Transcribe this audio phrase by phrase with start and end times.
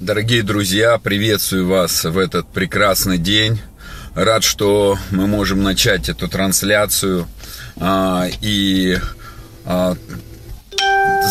[0.00, 3.60] Дорогие друзья, приветствую вас в этот прекрасный день.
[4.14, 7.28] Рад, что мы можем начать эту трансляцию.
[7.76, 8.96] А, и,
[9.66, 9.94] а,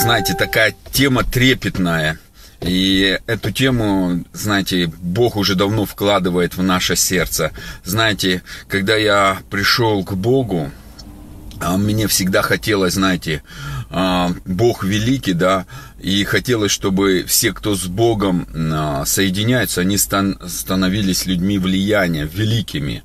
[0.04, 2.20] знаете, такая тема трепетная.
[2.62, 7.52] И эту тему, знаете, Бог уже давно вкладывает в наше сердце.
[7.84, 10.70] Знаете, когда я пришел к Богу,
[11.60, 13.42] а мне всегда хотелось, знаете,
[14.46, 15.66] Бог великий, да,
[16.00, 23.04] и хотелось, чтобы все, кто с Богом а, соединяются, они становились людьми влияния, великими.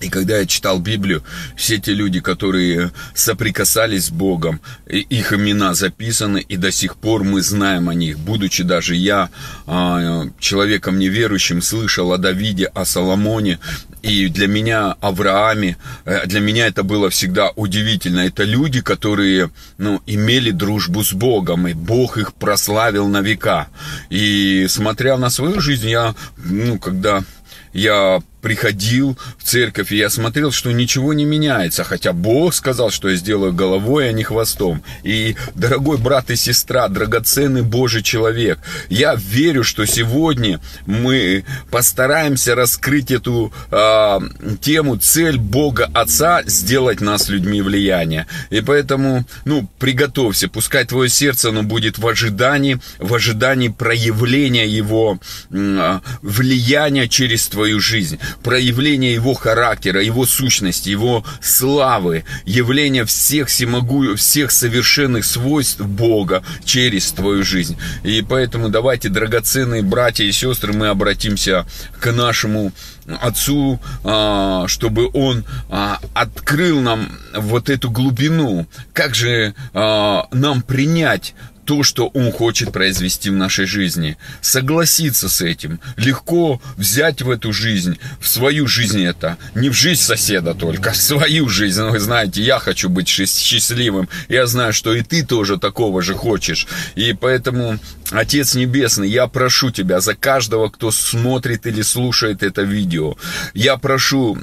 [0.00, 1.22] И когда я читал Библию,
[1.56, 7.40] все те люди, которые соприкасались с Богом, их имена записаны, и до сих пор мы
[7.40, 8.18] знаем о них.
[8.18, 9.30] Будучи даже я
[9.66, 13.58] а, человеком неверующим, слышал о Давиде, о Соломоне,
[14.02, 18.20] и для меня Аврааме, э, для меня это было всегда удивительно.
[18.20, 23.68] Это люди, которые ну, имели дружбу с Богом, и Бог их прославил на века.
[24.10, 27.24] И смотря на свою жизнь, я, ну, когда
[27.72, 33.08] я приходил в церковь, и я смотрел, что ничего не меняется, хотя Бог сказал, что
[33.08, 34.82] я сделаю головой, а не хвостом.
[35.02, 38.58] И, дорогой брат и сестра, драгоценный Божий человек,
[38.90, 44.20] я верю, что сегодня мы постараемся раскрыть эту э,
[44.60, 48.26] тему, цель Бога Отца сделать нас людьми влияния.
[48.50, 55.18] И поэтому, ну, приготовься, пускай твое сердце, оно будет в ожидании, в ожидании проявления Его
[55.50, 64.16] э, влияния через твою жизнь проявление его характера, его сущности, его славы, явление всех всемогу,
[64.16, 67.76] всех совершенных свойств Бога через твою жизнь.
[68.02, 71.66] И поэтому давайте, драгоценные братья и сестры, мы обратимся
[72.00, 72.72] к нашему
[73.20, 78.66] Отцу, а, чтобы Он а, открыл нам вот эту глубину.
[78.94, 84.16] Как же а, нам принять то, что Он хочет произвести в нашей жизни.
[84.40, 85.80] Согласиться с этим.
[85.96, 89.36] Легко взять в эту жизнь, в свою жизнь это.
[89.54, 91.82] Не в жизнь соседа только, в свою жизнь.
[91.82, 94.08] Вы знаете, я хочу быть счастливым.
[94.28, 96.66] Я знаю, что и ты тоже такого же хочешь.
[96.94, 97.78] И поэтому,
[98.10, 103.16] Отец Небесный, я прошу Тебя за каждого, кто смотрит или слушает это видео.
[103.54, 104.38] Я прошу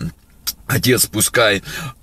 [0.71, 1.61] Отец, пускай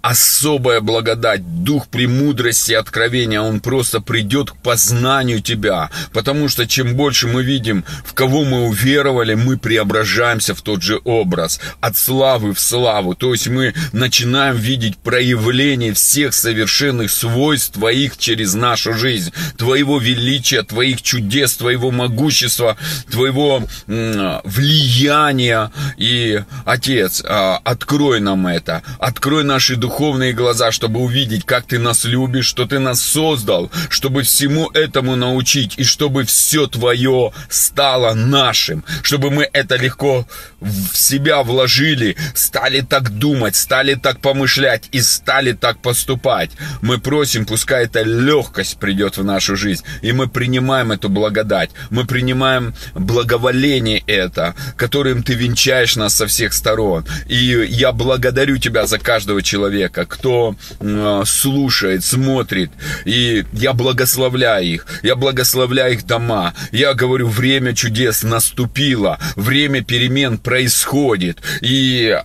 [0.08, 5.90] особая благодать, дух премудрости откровения, он просто придет к познанию Тебя.
[6.12, 11.00] Потому что чем больше мы видим, в кого мы уверовали, мы преображаемся в тот же
[11.04, 11.60] образ.
[11.80, 13.14] От славы в славу.
[13.14, 19.32] То есть мы начинаем видеть проявление всех совершенных свойств Твоих через нашу жизнь.
[19.56, 22.76] Твоего величия, Твоих чудес, Твоего могущества,
[23.10, 25.70] Твоего м- влияния.
[25.98, 28.82] И, Отец, а, открой нам это это.
[28.98, 34.22] Открой наши духовные глаза, чтобы увидеть, как Ты нас любишь, что Ты нас создал, чтобы
[34.22, 40.26] всему этому научить, и чтобы все Твое стало нашим, чтобы мы это легко
[40.60, 46.50] в себя вложили, стали так думать, стали так помышлять и стали так поступать.
[46.82, 52.04] Мы просим, пускай эта легкость придет в нашу жизнь, и мы принимаем эту благодать, мы
[52.04, 57.04] принимаем благоволение это, которым Ты венчаешь нас со всех сторон.
[57.28, 57.36] И
[57.70, 62.70] я благодарю благодарю Тебя за каждого человека, кто э, слушает, смотрит.
[63.04, 64.86] И я благословляю их.
[65.02, 66.54] Я благословляю их дома.
[66.72, 69.18] Я говорю, время чудес наступило.
[69.36, 71.38] Время перемен происходит.
[71.60, 72.24] И а,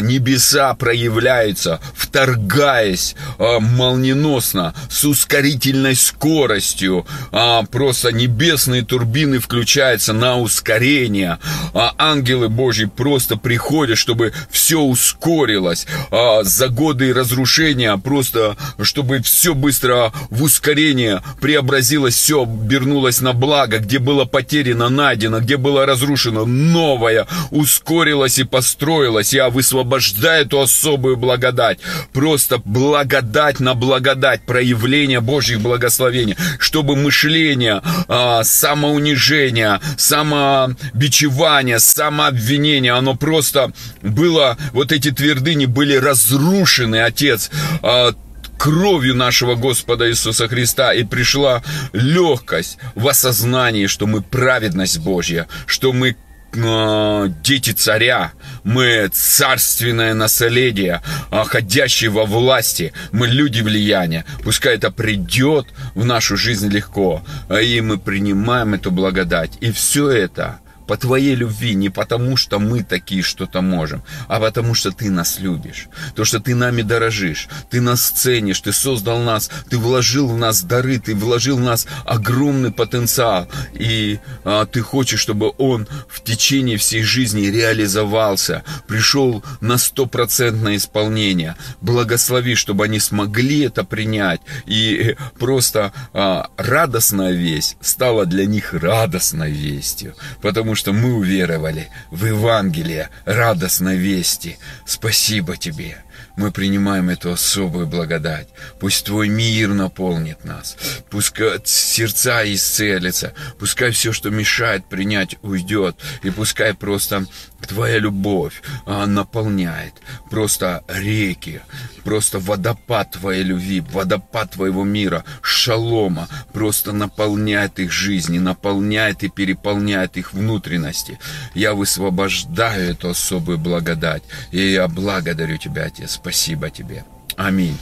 [0.00, 7.06] небеса проявляются, вторгаясь а, молниеносно, с ускорительной скоростью.
[7.32, 11.38] А, просто небесные турбины включаются на ускорение.
[11.74, 15.86] А ангелы Божьи просто приходят, чтобы все ускорилось.
[16.10, 23.78] А, за годы разрушения просто, чтобы все быстро в ускорение преобразилось, все обернулось на благо,
[23.78, 29.32] где было потеряно, найдено, где было разрушено, новое ускорилось и построилось.
[29.32, 31.78] Я высвобождаю высвобождаю эту особую благодать.
[32.12, 43.72] Просто благодать на благодать, проявление Божьих благословений, чтобы мышление, а, самоунижение, самобичевание, самообвинение, оно просто
[44.02, 47.50] было, вот эти твердыни были разрушены, Отец,
[47.82, 48.12] а,
[48.58, 51.62] кровью нашего Господа Иисуса Христа, и пришла
[51.92, 56.16] легкость в осознании, что мы праведность Божья, что мы
[56.52, 58.32] дети царя,
[58.64, 64.24] мы царственное наследие, э, ходящие во власти, мы люди влияния.
[64.42, 69.52] Пускай это придет в нашу жизнь легко, и мы принимаем эту благодать.
[69.60, 74.74] И все это по Твоей любви, не потому что мы такие что-то можем, а потому
[74.74, 79.50] что Ты нас любишь, то, что Ты нами дорожишь, Ты нас ценишь, Ты создал нас,
[79.70, 85.20] Ты вложил в нас дары, Ты вложил в нас огромный потенциал, и а, Ты хочешь,
[85.20, 91.54] чтобы он в течение всей жизни реализовался, пришел на стопроцентное исполнение.
[91.80, 99.52] Благослови, чтобы они смогли это принять, и просто а, радостная весть стала для них радостной
[99.52, 104.58] вестью, потому что мы уверовали в Евангелие радостной вести.
[104.86, 106.02] Спасибо тебе.
[106.36, 108.48] Мы принимаем эту особую благодать.
[108.78, 110.76] Пусть Твой мир наполнит нас.
[111.10, 113.34] Пускай сердца исцелятся.
[113.58, 115.96] Пускай все, что мешает принять, уйдет.
[116.22, 117.26] И пускай просто
[117.66, 119.94] Твоя любовь а, наполняет
[120.30, 121.60] просто реки,
[122.04, 130.16] просто водопад Твоей любви, водопад Твоего мира, шалома, просто наполняет их жизни, наполняет и переполняет
[130.16, 131.18] их внутренности.
[131.54, 136.12] Я высвобождаю эту особую благодать, и я благодарю Тебя, Отец.
[136.12, 137.04] Спасибо Тебе.
[137.36, 137.78] Аминь.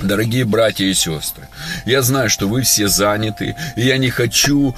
[0.00, 1.48] Дорогие братья и сестры,
[1.84, 4.74] я знаю, что вы все заняты, и я не хочу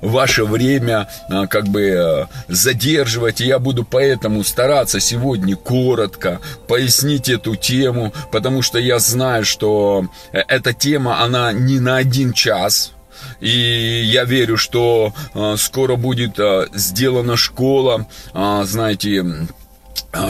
[0.00, 7.28] ваше время а, как бы э, задерживать, и я буду поэтому стараться сегодня коротко пояснить
[7.28, 12.92] эту тему, потому что я знаю, что э, эта тема, она не на один час,
[13.40, 16.38] и я верю, что э, скоро будет
[16.74, 19.46] сделана школа, знаете, а,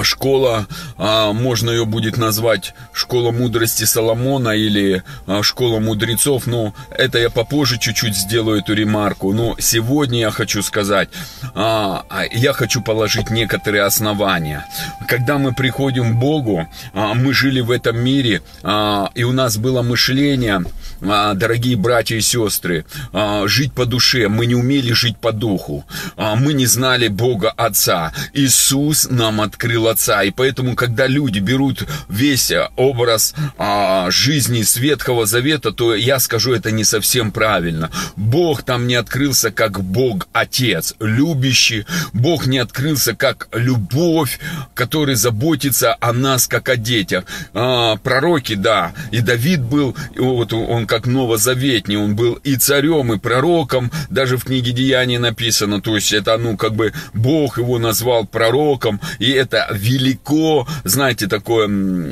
[0.03, 0.67] школа,
[0.97, 7.31] а, можно ее будет назвать школа мудрости Соломона или а, школа мудрецов, но это я
[7.31, 9.33] попозже чуть-чуть сделаю эту ремарку.
[9.33, 11.09] Но сегодня я хочу сказать,
[11.55, 14.67] я хочу положить некоторые основания.
[15.09, 18.43] Когда мы приходим к Богу, мы жили в этом мире,
[19.15, 20.65] и у нас было мышление,
[21.01, 22.85] дорогие братья и сестры,
[23.47, 24.29] жить по душе.
[24.29, 25.85] Мы не умели жить по духу.
[26.17, 28.13] Мы не знали Бога Отца.
[28.33, 30.23] Иисус нам открыл открыл Отца.
[30.23, 36.53] И поэтому, когда люди берут весь образ а, жизни с Ветхого Завета, то я скажу,
[36.53, 37.91] это не совсем правильно.
[38.17, 41.87] Бог там не открылся как Бог Отец, любящий.
[42.13, 44.39] Бог не открылся как любовь,
[44.75, 47.25] который заботится о нас, как о детях.
[47.53, 53.19] А, пророки, да, и Давид был, вот он как новозаветний, он был и царем, и
[53.19, 58.27] пророком, даже в книге Деяний написано, то есть это, ну, как бы Бог его назвал
[58.27, 61.69] пророком, и это велико, знаете, такое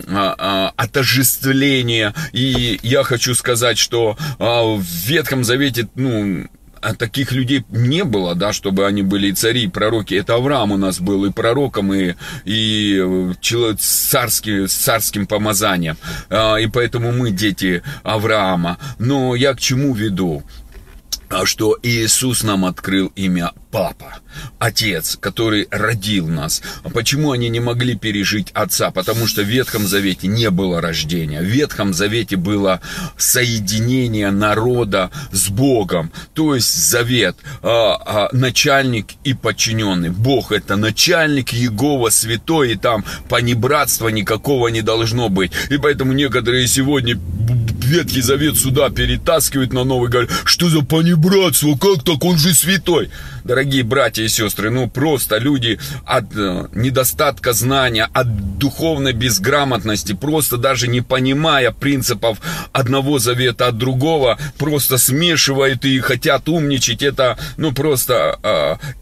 [0.08, 2.14] а, а, отождествление.
[2.32, 6.48] И я хочу сказать, что а, в Ветхом Завете, ну,
[6.80, 10.14] а таких людей не было, да, чтобы они были и цари, и пророки.
[10.14, 12.14] Это Авраам у нас был и пророком, и,
[12.44, 15.96] и э, царский, с царским помазанием.
[16.28, 18.78] И поэтому мы дети Авраама.
[18.98, 20.42] Но я к чему веду?
[21.44, 24.18] что Иисус нам открыл имя Папа,
[24.58, 26.62] Отец, который родил нас.
[26.84, 28.90] А почему они не могли пережить Отца?
[28.90, 31.40] Потому что в Ветхом Завете не было рождения.
[31.40, 32.80] В Ветхом Завете было
[33.16, 36.12] соединение народа с Богом.
[36.34, 40.10] То есть завет, а, а, начальник и подчиненный.
[40.10, 45.52] Бог это начальник, Егова святой, и там понебратства никакого не должно быть.
[45.70, 47.18] И поэтому некоторые сегодня
[47.82, 53.10] Ветхий Завет сюда перетаскивают на новый, говорят, что за понебратство, как так, он же святой
[53.44, 60.56] дорогие братья и сестры, ну просто люди от э, недостатка знания, от духовной безграмотности, просто
[60.56, 62.38] даже не понимая принципов
[62.72, 67.02] одного завета от другого, просто смешивают и хотят умничать.
[67.02, 68.38] Это, ну просто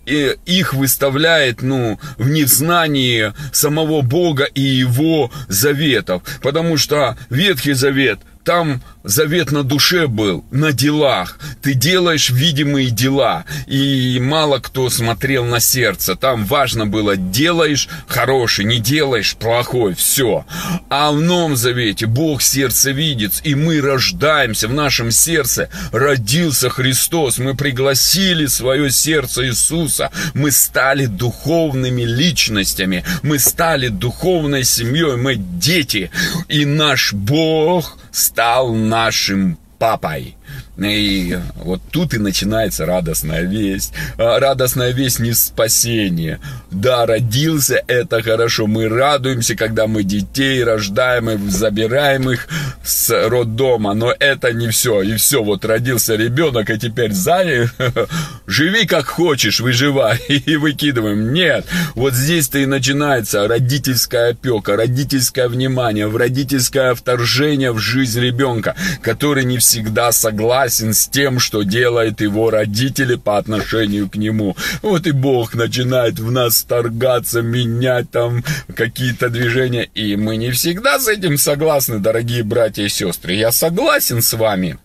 [0.07, 6.23] э, их выставляет, ну, в незнании самого Бога и Его заветов.
[6.43, 11.39] Потому что Ветхий Завет там завет на душе был, на делах.
[11.63, 13.45] Ты делаешь видимые дела.
[13.67, 16.17] И мало кто смотрел на сердце.
[16.17, 20.47] Там важно было, делаешь хороший, не делаешь плохой, все.
[20.89, 25.69] А в Новом Завете Бог сердце видит, и мы рождаемся в нашем сердце.
[25.93, 30.11] Родился Христос, мы пригласили свое сердце Иисуса.
[30.35, 36.11] Мы стали духовными личностями, мы стали духовной семьей, мы дети.
[36.49, 40.37] И наш Бог стал нашим папой.
[40.81, 43.93] И вот тут и начинается радостная весть.
[44.17, 48.67] А, радостная весть не спасение, Да, родился, это хорошо.
[48.67, 52.49] Мы радуемся, когда мы детей рождаем и забираем их
[52.83, 53.93] с роддома.
[53.93, 55.03] Но это не все.
[55.03, 57.41] И все, вот родился ребенок, и теперь за
[58.47, 60.19] живи как хочешь, выживай.
[60.29, 61.33] И выкидываем.
[61.33, 69.45] Нет, вот здесь-то и начинается родительская опека, родительское внимание, родительское вторжение в жизнь ребенка, который
[69.45, 74.57] не всегда согласен с тем, что делает его родители по отношению к нему.
[74.83, 79.89] Вот и Бог начинает в нас торгаться, менять там какие-то движения.
[79.95, 83.35] И мы не всегда с этим согласны, дорогие братья и сестры.
[83.35, 84.79] Я согласен с вами.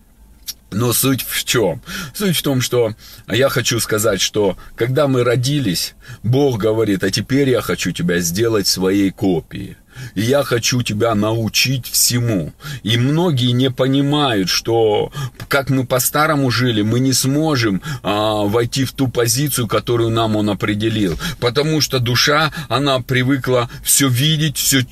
[0.71, 1.81] Но суть в чем?
[2.13, 2.95] Суть в том, что
[3.29, 8.67] я хочу сказать, что когда мы родились, Бог говорит, а теперь я хочу тебя сделать
[8.67, 9.77] своей копией.
[10.15, 12.53] И я хочу тебя научить всему.
[12.83, 15.11] И многие не понимают, что
[15.47, 20.49] как мы по-старому жили, мы не сможем а, войти в ту позицию, которую нам он
[20.49, 21.17] определил.
[21.39, 24.85] Потому что душа, она привыкла все видеть, все,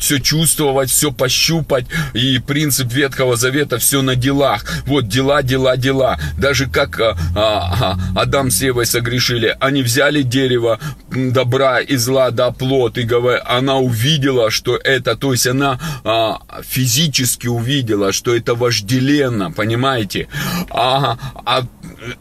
[0.00, 1.86] все чувствовать, все пощупать.
[2.14, 4.64] И принцип Ветхого Завета все на делах.
[4.86, 6.18] Вот дела, дела, дела.
[6.38, 10.78] Даже как а, а, Адам с Евой согрешили, они взяли дерево
[11.10, 16.40] добра и зла, да, плод, и говорят, она увидела, что это, то есть она а,
[16.62, 20.28] физически увидела, что это вожделенно, понимаете?
[20.70, 21.66] А, а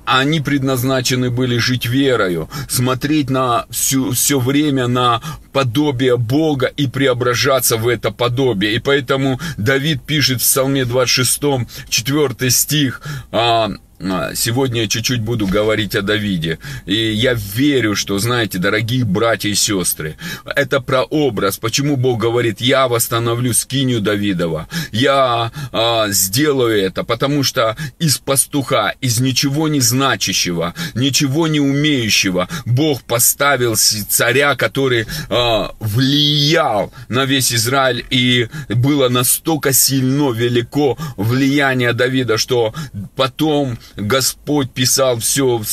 [0.06, 5.22] они предназначены были жить верою, смотреть на всю, все время на
[5.54, 8.76] подобие Бога и преображаться в это подобие.
[8.76, 11.42] И поэтому Давид пишет в Псалме 26,
[11.90, 16.60] 4 стих, а, сегодня чуть-чуть буду говорить о Давиде.
[16.86, 20.16] И я верю, что, знаете, дорогие братья и сестры,
[20.46, 21.58] это прообраз.
[21.58, 24.68] Почему Бог говорит, я восстановлю скинию Давидова.
[24.92, 32.48] Я а, сделаю это, потому что из пастуха, из ничего не значащего, ничего не умеющего,
[32.66, 38.06] Бог поставил царя, который а, влиял на весь Израиль.
[38.10, 42.74] И было настолько сильно велико влияние Давида, что
[43.16, 45.66] потом Господь писал все в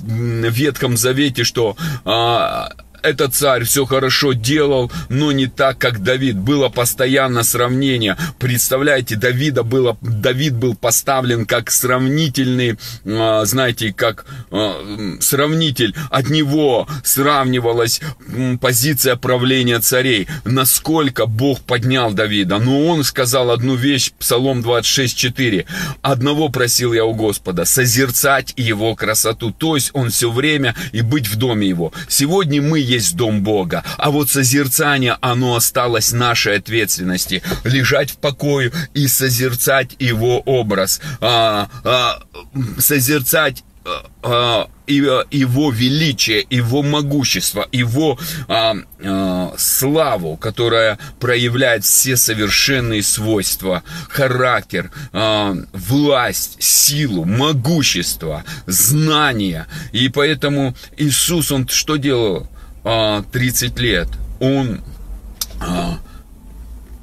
[0.00, 2.70] Ветхом Завете, что а,
[3.02, 6.36] этот царь все хорошо делал, но не так, как Давид.
[6.36, 8.16] Было постоянно сравнение.
[8.38, 15.94] Представляете, Давида было, Давид был поставлен как сравнительный, а, знаете, как а, сравнитель.
[16.10, 18.00] От него сравнивалась
[18.60, 20.28] позиция правления царей.
[20.44, 22.58] Насколько Бог поднял Давида.
[22.58, 25.66] Но он сказал одну вещь, Псалом 26.4.
[26.02, 29.52] «Одного просил я у Господа, созерцать его красоту».
[29.52, 31.92] То есть он все время и быть в доме его.
[32.08, 33.84] Сегодня мы есть дом Бога.
[33.96, 37.42] А вот созерцание, оно осталось нашей ответственности.
[37.64, 41.00] Лежать в покое и созерцать Его образ.
[41.20, 42.22] А, а,
[42.78, 48.18] созерцать а, а его величие, его могущество, его
[48.48, 59.66] а, а, славу, которая проявляет все совершенные свойства, характер, а, власть, силу, могущество, знания.
[59.92, 62.48] И поэтому Иисус, Он что делал?
[62.88, 64.08] 30 а, лет
[64.40, 64.80] он
[65.60, 65.98] а,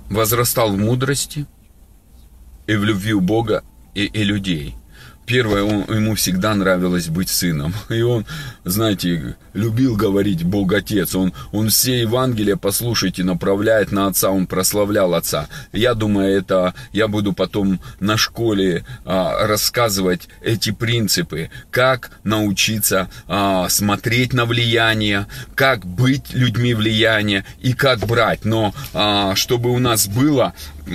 [0.09, 1.45] возрастал в мудрости
[2.65, 3.63] и в любви у Бога
[3.93, 4.75] и, и людей.
[5.27, 7.73] Первое, он, ему всегда нравилось быть сыном.
[7.89, 8.25] И он,
[8.63, 11.15] знаете, любил говорить Бог Отец.
[11.15, 14.29] Он, он все Евангелия, послушайте, направляет на Отца.
[14.29, 15.47] Он прославлял Отца.
[15.71, 21.49] Я думаю, это я буду потом на школе а, рассказывать эти принципы.
[21.71, 28.45] Как научиться а, смотреть на влияние, как быть людьми влияния и как брать.
[28.45, 30.53] Но а, чтобы у нас было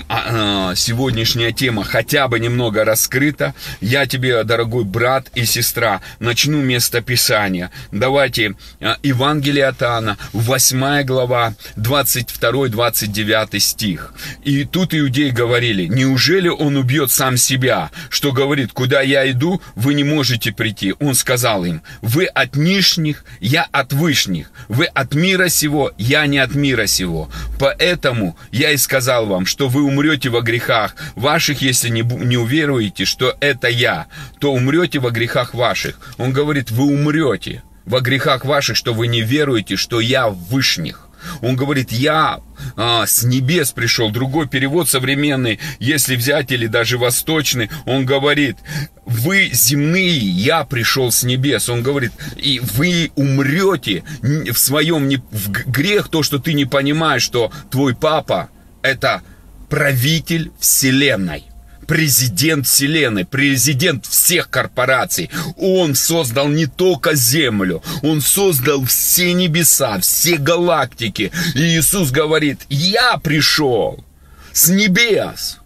[0.09, 6.61] а, а, сегодняшняя тема хотя бы немного раскрыта, я тебе, дорогой брат и сестра, начну
[6.62, 7.73] место Писания.
[7.90, 8.50] Давайте
[8.80, 14.14] а, Евангелие от Иоанна, 8 глава, 22-29 стих.
[14.45, 19.95] И тут иудеи говорили, неужели он убьет сам себя, что говорит, куда я иду, вы
[19.95, 20.95] не можете прийти.
[21.00, 26.38] Он сказал им, вы от нижних, я от вышних, вы от мира сего, я не
[26.38, 27.30] от мира сего.
[27.59, 33.04] Поэтому я и сказал вам, что вы умрете во грехах ваших, если не, не уверуете,
[33.04, 34.07] что это я,
[34.38, 35.99] то умрете во грехах ваших.
[36.19, 41.09] Он говорит, вы умрете во грехах ваших, что вы не веруете, что я в вышних.
[41.42, 42.40] Он говорит, я
[42.76, 44.11] а, с небес пришел.
[44.11, 48.56] Другой перевод современный, если взять, или даже восточный, он говорит,
[49.04, 51.68] вы земные, я пришел с небес.
[51.68, 57.23] Он говорит, и вы умрете в своем не, в грех, то, что ты не понимаешь,
[57.23, 58.49] что твой папа
[58.82, 59.23] это
[59.68, 61.50] правитель вселенной
[61.90, 65.28] президент Вселенной, президент всех корпораций.
[65.56, 71.32] Он создал не только Землю, Он создал все небеса, все галактики.
[71.56, 74.04] И Иисус говорит, я пришел
[74.52, 75.59] с небес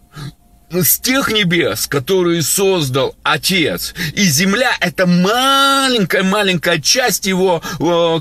[0.83, 3.93] с тех небес, которые создал Отец.
[4.13, 7.61] И земля– это маленькая-маленькая часть его,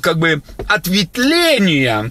[0.02, 2.10] как бы, ответвления,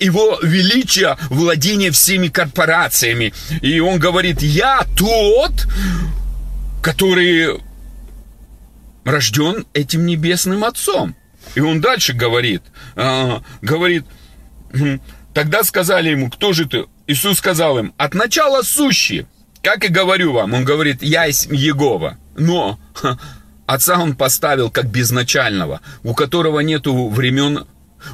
[0.00, 3.32] его величия владения всеми корпорациями.
[3.62, 5.52] И он говорит, я тот,
[6.82, 7.60] который
[9.04, 11.14] рожден этим небесным Отцом.
[11.54, 12.62] И он дальше говорит,
[12.96, 14.04] а, говорит,
[15.34, 16.86] тогда сказали ему, кто же ты?
[17.06, 19.26] Иисус сказал им, от начала сущий.
[19.64, 22.18] Как и говорю вам, он говорит, я из Егова.
[22.36, 23.18] Но ха,
[23.64, 27.66] отца он поставил как безначального, у которого нету времен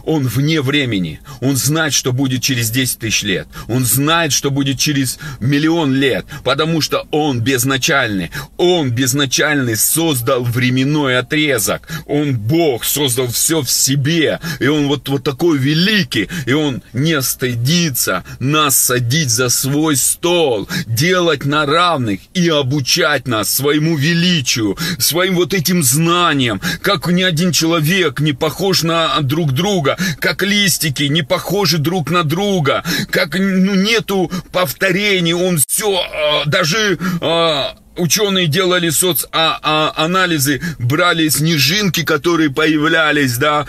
[0.04, 1.20] он вне времени.
[1.40, 3.48] Он знает, что будет через 10 тысяч лет.
[3.68, 6.26] Он знает, что будет через миллион лет.
[6.44, 8.30] Потому что он безначальный.
[8.56, 11.88] Он безначальный создал временной отрезок.
[12.06, 14.40] Он Бог, создал все в себе.
[14.58, 16.28] И он вот, вот такой великий.
[16.46, 23.52] И он не стыдится нас садить за свой стол, делать на равных и обучать нас
[23.52, 26.60] своему величию, своим вот этим знаниям.
[26.82, 32.10] Как ни один человек не похож на друг друга друга, как листики не похожи друг
[32.10, 37.62] на друга, как ну, нету повторений, он все, э, даже э,
[37.96, 43.66] ученые делали соцанализы, брали снежинки, которые появлялись, да,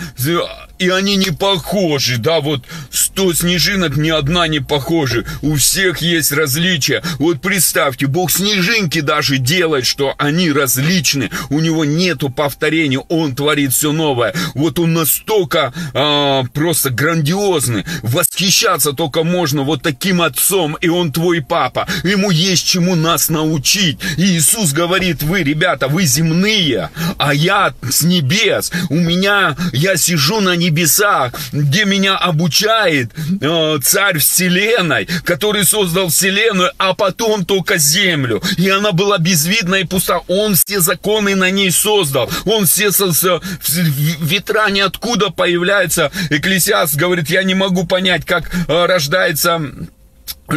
[0.81, 6.31] и они не похожи, да, вот 100 снежинок ни одна не похожа, у всех есть
[6.31, 7.03] различия.
[7.19, 13.73] Вот представьте, Бог снежинки даже делает, что они различны, у него нету повторений, он творит
[13.73, 14.33] все новое.
[14.55, 21.41] Вот он настолько а, просто грандиозный, восхищаться только можно вот таким отцом, и он твой
[21.41, 23.99] папа, ему есть чему нас научить.
[24.17, 30.41] И Иисус говорит, вы, ребята, вы земные, а я с небес, у меня, я сижу
[30.41, 38.41] на небесах, где меня обучает э, царь вселенной, который создал вселенную, а потом только землю.
[38.57, 40.21] И она была безвидна и пуста.
[40.27, 42.29] Он все законы на ней создал.
[42.45, 46.11] Он все со, со, ветра ниоткуда появляются.
[46.29, 49.61] Экклесиаст говорит, я не могу понять, как э, рождается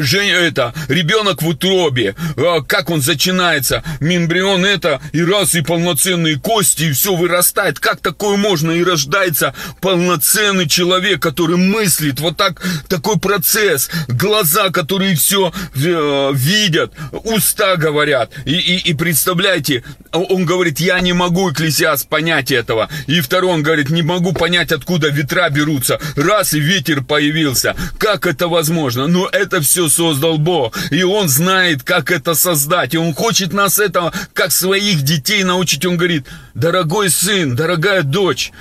[0.03, 6.39] Женя, это, ребенок в утробе, а, как он начинается, мембрион это, и раз, и полноценные
[6.39, 7.79] кости, и все вырастает.
[7.79, 8.71] Как такое можно?
[8.73, 16.93] И рождается полноценный человек, который мыслит, вот так, такой процесс, глаза, которые все э, видят,
[17.13, 18.33] уста говорят.
[18.45, 22.89] И, и, и представляете, он говорит, я не могу, Экклесиас, понять этого.
[23.07, 26.01] И второй, он говорит, не могу понять, откуда ветра берутся.
[26.17, 27.75] Раз, и ветер появился.
[27.99, 29.07] Как это возможно?
[29.07, 30.77] Но это все все создал Бог.
[30.91, 32.95] И Он знает, как это создать.
[32.95, 35.87] И Он хочет нас этого, как своих детей научить.
[35.87, 38.53] Он говорит, дорогой сын, дорогая дочь,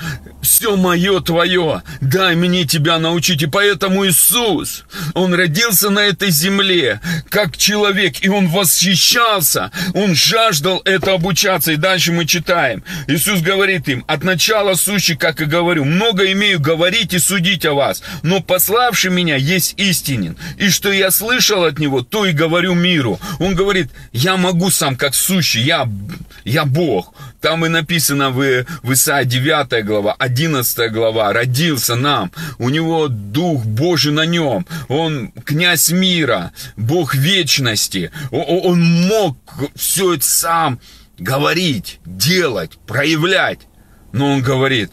[0.42, 3.44] все мое твое, дай мне тебя научить.
[3.44, 10.82] И поэтому Иисус, Он родился на этой земле, как человек, и Он восхищался, Он жаждал
[10.86, 11.72] это обучаться.
[11.72, 12.84] И дальше мы читаем.
[13.08, 17.74] Иисус говорит им, от начала сущий, как и говорю, много имею говорить и судить о
[17.74, 22.74] вас, но пославший меня есть истинен, и что я слышал от него, то и говорю
[22.74, 23.20] миру.
[23.40, 25.88] Он говорит, я могу сам как сущий, я,
[26.44, 27.14] я Бог.
[27.42, 27.83] Там и написано
[28.32, 34.66] в, в Исаии 9 глава, 11 глава, родился нам, у него Дух Божий на нем,
[34.88, 39.38] он князь мира, Бог вечности, он мог
[39.76, 40.80] все это сам
[41.18, 43.60] говорить, делать, проявлять.
[44.12, 44.92] Но он говорит,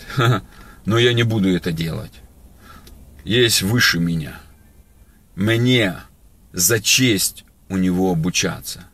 [0.86, 2.12] но я не буду это делать.
[3.24, 4.40] Есть выше меня.
[5.34, 5.96] Мне
[6.52, 8.84] за честь у него обучаться.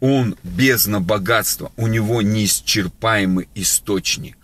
[0.00, 4.37] Он бездна богатства, у него неисчерпаемый источник.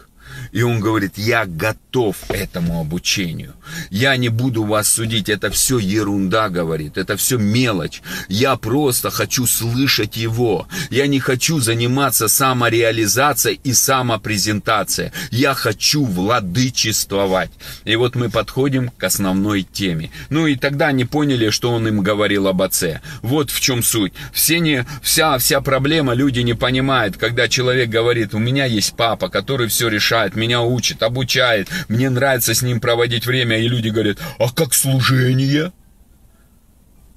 [0.54, 3.54] И он говорит, я готов этому обучению.
[3.90, 8.02] Я не буду вас судить, это все ерунда, говорит, это все мелочь.
[8.28, 10.68] Я просто хочу слышать его.
[10.90, 15.10] Я не хочу заниматься самореализацией и самопрезентацией.
[15.32, 17.50] Я хочу владычествовать.
[17.84, 20.12] И вот мы подходим к основной теме.
[20.30, 23.00] Ну и тогда они поняли, что он им говорил об отце.
[23.22, 24.12] Вот в чем суть.
[24.32, 29.28] Все не, вся, вся проблема, люди не понимают, когда человек говорит, у меня есть папа,
[29.28, 34.18] который все решает, меня учит, обучает, мне нравится с ним проводить время, и люди говорят,
[34.38, 35.72] а как служение?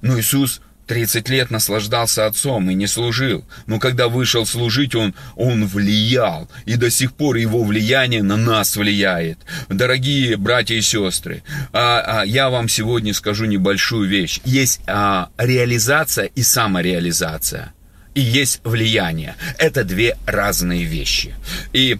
[0.00, 3.44] Ну, Иисус 30 лет наслаждался отцом и не служил.
[3.66, 6.48] Но когда вышел служить, он, он влиял.
[6.64, 9.38] И до сих пор его влияние на нас влияет.
[9.68, 14.40] Дорогие братья и сестры, а, а, я вам сегодня скажу небольшую вещь.
[14.44, 17.74] Есть а, реализация и самореализация.
[18.18, 19.36] И есть влияние.
[19.58, 21.36] Это две разные вещи.
[21.72, 21.98] И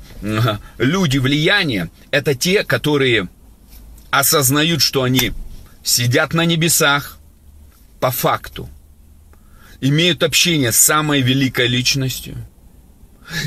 [0.77, 3.29] люди влияния– это те, которые
[4.11, 5.33] осознают, что они
[5.85, 7.19] сидят на небесах
[8.01, 8.69] по факту,
[9.81, 12.35] имеют общение с самой великой личностью–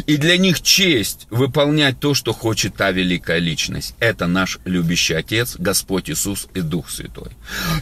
[0.06, 3.96] и для них честь выполнять то, что хочет та великая личность.
[4.00, 7.32] Это наш любящий Отец, Господь Иисус и Дух Святой.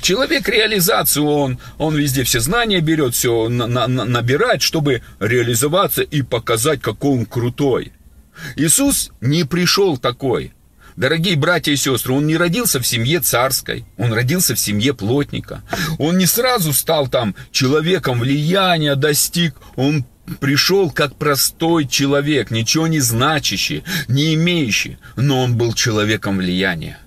[0.01, 6.21] Человек реализацию, он, он везде все знания берет, все на, на, набирает, чтобы реализоваться и
[6.21, 7.91] показать, какой он крутой.
[8.55, 10.53] Иисус не пришел такой.
[10.95, 15.61] Дорогие братья и сестры, он не родился в семье царской, он родился в семье плотника.
[15.97, 20.05] Он не сразу стал там человеком влияния, достиг, он
[20.39, 26.99] пришел как простой человек, ничего не значащий, не имеющий, но он был человеком влияния.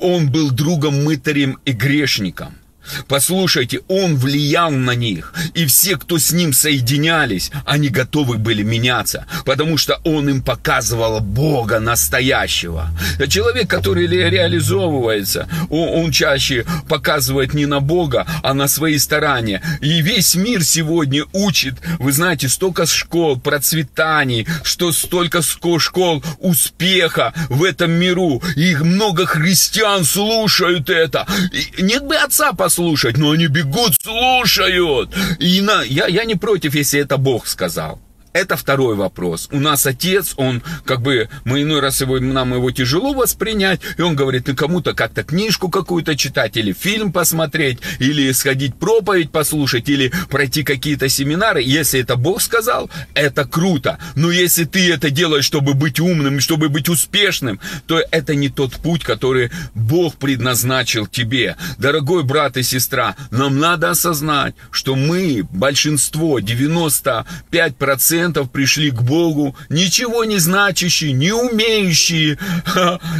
[0.00, 2.54] Он был другом мытарем и грешником–
[3.06, 9.26] Послушайте, он влиял на них, и все, кто с ним соединялись, они готовы были меняться,
[9.44, 12.90] потому что он им показывал Бога настоящего.
[13.28, 19.62] Человек, который реализовывается, он, чаще показывает не на Бога, а на свои старания.
[19.80, 27.62] И весь мир сегодня учит, вы знаете, столько школ процветаний, что столько школ успеха в
[27.64, 28.42] этом миру.
[28.56, 31.26] И много христиан слушают это.
[31.52, 35.10] И нет бы отца послушать, слушать, но они бегут, слушают.
[35.40, 38.00] И на, я, я не против, если это Бог сказал.
[38.38, 39.48] Это второй вопрос.
[39.50, 44.02] У нас отец, он как бы, мы иной раз его, нам его тяжело воспринять, и
[44.02, 49.88] он говорит, ну кому-то как-то книжку какую-то читать, или фильм посмотреть, или сходить проповедь послушать,
[49.88, 51.62] или пройти какие-то семинары.
[51.64, 53.98] Если это Бог сказал, это круто.
[54.14, 58.74] Но если ты это делаешь, чтобы быть умным, чтобы быть успешным, то это не тот
[58.74, 61.56] путь, который Бог предназначил тебе.
[61.76, 69.56] Дорогой брат и сестра, нам надо осознать, что мы, большинство, 95% процентов пришли к Богу,
[69.70, 72.38] ничего не значащие, не умеющие,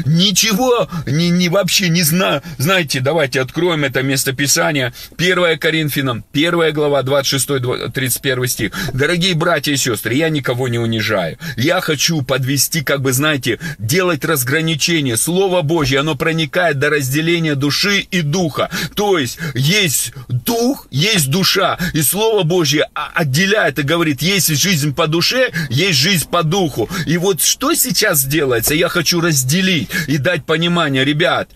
[0.04, 2.42] ничего не, не вообще не знаю.
[2.58, 4.92] Знаете, давайте откроем это местописание.
[5.16, 8.72] 1 Коринфянам, 1 глава, 26-31 стих.
[8.92, 11.38] Дорогие братья и сестры, я никого не унижаю.
[11.56, 15.16] Я хочу подвести, как бы, знаете, делать разграничение.
[15.16, 18.68] Слово Божье, оно проникает до разделения души и духа.
[18.94, 21.78] То есть, есть дух, есть душа.
[21.94, 26.88] И Слово Божье отделяет и говорит, есть жизнь по душе, есть жизнь по духу.
[27.06, 31.50] И вот что сейчас делается, я хочу разделить и дать понимание, ребят,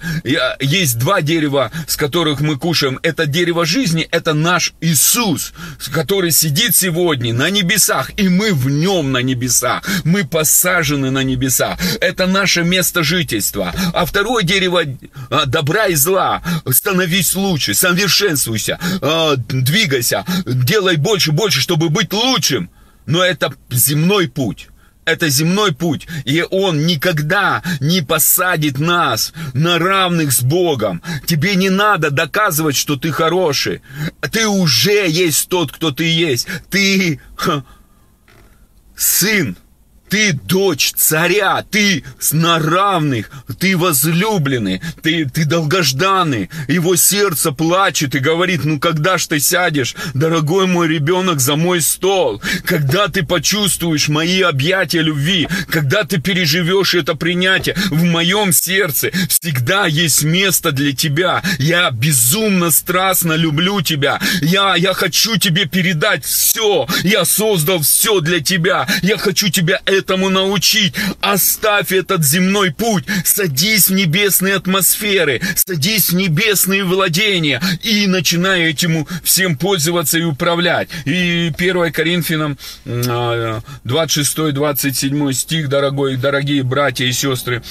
[0.61, 2.99] есть два дерева, с которых мы кушаем.
[3.03, 5.53] Это дерево жизни, это наш Иисус,
[5.93, 9.83] который сидит сегодня на небесах, и мы в нем на небесах.
[10.05, 11.79] Мы посажены на небесах.
[12.01, 13.73] Это наше место жительства.
[13.93, 14.83] А второе дерево
[15.31, 16.43] а, добра и зла.
[16.71, 22.71] Становись лучше, совершенствуйся, а, двигайся, делай больше, больше, чтобы быть лучшим.
[23.07, 24.69] Но это земной путь.
[25.05, 31.03] Это земной путь, и Он никогда не посадит нас на равных с Богом.
[31.27, 33.83] Тебе не надо доказывать, что ты хороший.
[34.31, 36.47] Ты уже есть тот, кто ты есть.
[36.71, 37.21] Ты
[38.95, 39.57] сын
[40.13, 46.51] ты дочь царя, ты на равных, ты возлюбленный, ты, ты долгожданный.
[46.69, 51.81] Его сердце плачет и говорит, ну когда ж ты сядешь, дорогой мой ребенок, за мой
[51.81, 52.43] стол?
[52.67, 55.49] Когда ты почувствуешь мои объятия любви?
[55.71, 57.75] Когда ты переживешь это принятие?
[57.89, 61.43] В моем сердце всегда есть место для тебя.
[61.59, 64.21] Я безумно страстно люблю тебя.
[64.43, 66.87] Я, я хочу тебе передать все.
[67.03, 68.87] Я создал все для тебя.
[69.01, 70.95] Я хочу тебя этому научить.
[71.21, 79.07] Оставь этот земной путь, садись в небесные атмосферы, садись в небесные владения и начинай этим
[79.23, 80.89] всем пользоваться и управлять.
[81.05, 87.63] И 1 Коринфянам 26-27 а, стих, дорогой, дорогие братья и сестры,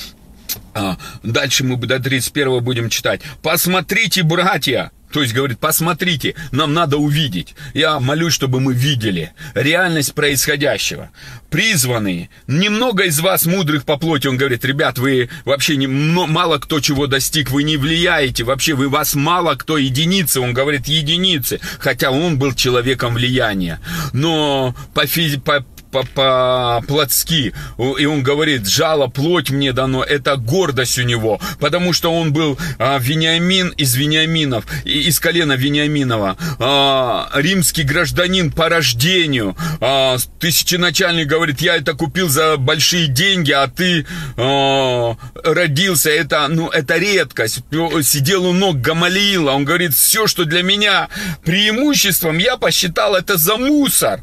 [0.74, 3.22] а, Дальше мы до 31 будем читать.
[3.42, 7.56] Посмотрите, братья, то есть говорит, посмотрите, нам надо увидеть.
[7.74, 11.12] Я молюсь, чтобы мы видели реальность происходящего.
[11.50, 16.80] Призванные, немного из вас мудрых по плоти, он говорит, ребят, вы вообще не, мало кто
[16.80, 22.12] чего достиг, вы не влияете, вообще вы вас мало кто единицы, он говорит единицы, хотя
[22.12, 23.82] он был человеком влияния.
[24.14, 27.54] Но по, физи, по, по-плотски.
[28.00, 32.58] И он говорит, жало плоть мне дано, это гордость у него, потому что он был
[32.80, 39.56] а, Вениамин из Вениаминов, из колена Вениаминова, а, римский гражданин по рождению.
[39.80, 44.06] А, тысяченачальник говорит, я это купил за большие деньги, а ты
[44.38, 47.64] а, родился, это, ну, это редкость.
[48.04, 51.10] Сидел у ног Гамалиила, он говорит, все, что для меня
[51.44, 54.22] преимуществом, я посчитал это за мусор.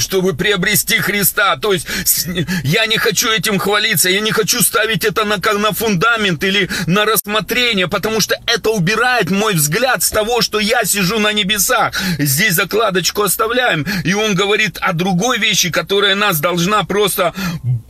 [0.00, 1.56] Чтобы приобрести Христа.
[1.56, 1.86] То есть
[2.64, 6.68] я не хочу этим хвалиться, я не хочу ставить это на, как на фундамент или
[6.86, 11.94] на рассмотрение, потому что это убирает мой взгляд с того, что я сижу на небесах.
[12.18, 17.34] Здесь закладочку оставляем, и он говорит о другой вещи, которая нас должна просто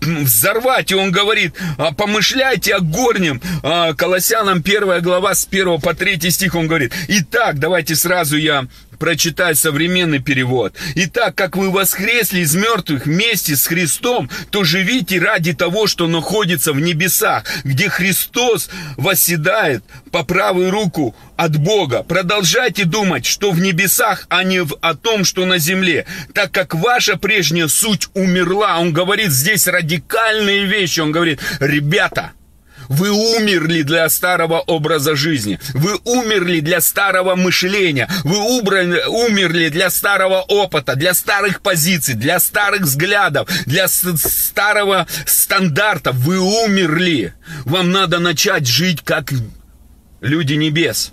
[0.01, 0.91] взорвать.
[0.91, 3.41] И он говорит, «А, помышляйте о горнем.
[3.63, 6.93] А, Колоссянам 1 глава с 1 по 3 стих он говорит.
[7.09, 8.67] Итак, давайте сразу я
[8.99, 10.75] прочитать современный перевод.
[10.95, 16.73] Итак, как вы воскресли из мертвых вместе с Христом, то живите ради того, что находится
[16.73, 22.03] в небесах, где Христос восседает по правую руку от Бога.
[22.03, 26.75] Продолжайте думать, что в небесах, а не в, о том, что на земле, так как
[26.75, 28.79] ваша прежняя суть умерла.
[28.79, 31.01] Он говорит здесь радикальные вещи.
[31.01, 32.33] Он говорит, ребята,
[32.89, 35.61] вы умерли для старого образа жизни.
[35.75, 38.09] Вы умерли для старого мышления.
[38.25, 46.13] Вы убрали, умерли для старого опыта, для старых позиций, для старых взглядов, для старого стандарта.
[46.13, 47.35] Вы умерли.
[47.65, 49.33] Вам надо начать жить как
[50.21, 51.13] люди небес,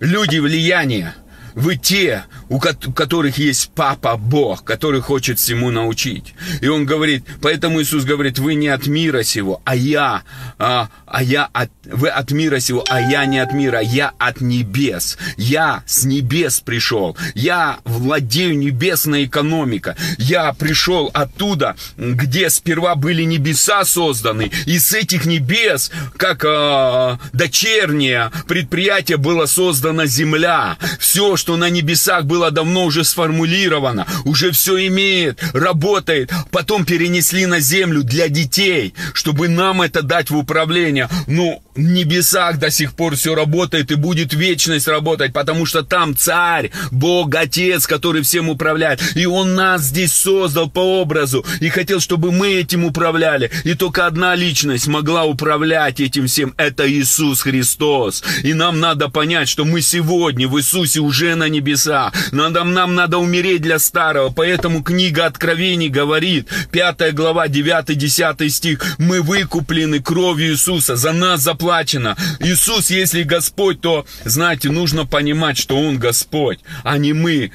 [0.00, 1.14] люди влияния.
[1.54, 6.34] Вы те, у которых есть папа Бог, который хочет всему научить.
[6.60, 10.22] И он говорит, поэтому Иисус говорит, вы не от мира сего, а я,
[10.58, 14.40] а, а я от, вы от мира сего, а я не от мира, я от
[14.40, 15.18] небес.
[15.36, 17.16] Я с небес пришел.
[17.34, 19.94] Я владею небесной экономикой.
[20.16, 28.30] Я пришел оттуда, где сперва были небеса созданы, и с этих небес, как а, дочернее
[28.46, 30.76] предприятие, была создана земля.
[30.98, 36.32] Все, что на небесах было давно уже сформулировано, уже все имеет, работает.
[36.50, 41.08] Потом перенесли на землю для детей, чтобы нам это дать в управление.
[41.26, 46.16] Ну, в небесах до сих пор все работает и будет вечность работать, потому что там
[46.16, 49.00] царь, Бог, Отец, который всем управляет.
[49.16, 53.50] И Он нас здесь создал по образу и хотел, чтобы мы этим управляли.
[53.64, 56.54] И только одна личность могла управлять этим всем.
[56.56, 58.24] Это Иисус Христос.
[58.42, 62.12] И нам надо понять, что мы сегодня в Иисусе уже на небеса.
[62.32, 64.30] Надо, нам надо умереть для старого.
[64.30, 72.16] Поэтому книга Откровений говорит, 5 глава, 9-10 стих, мы выкуплены кровью Иисуса, за нас заплачено.
[72.40, 77.52] Иисус, если Господь, то, знаете, нужно понимать, что Он Господь, а не мы,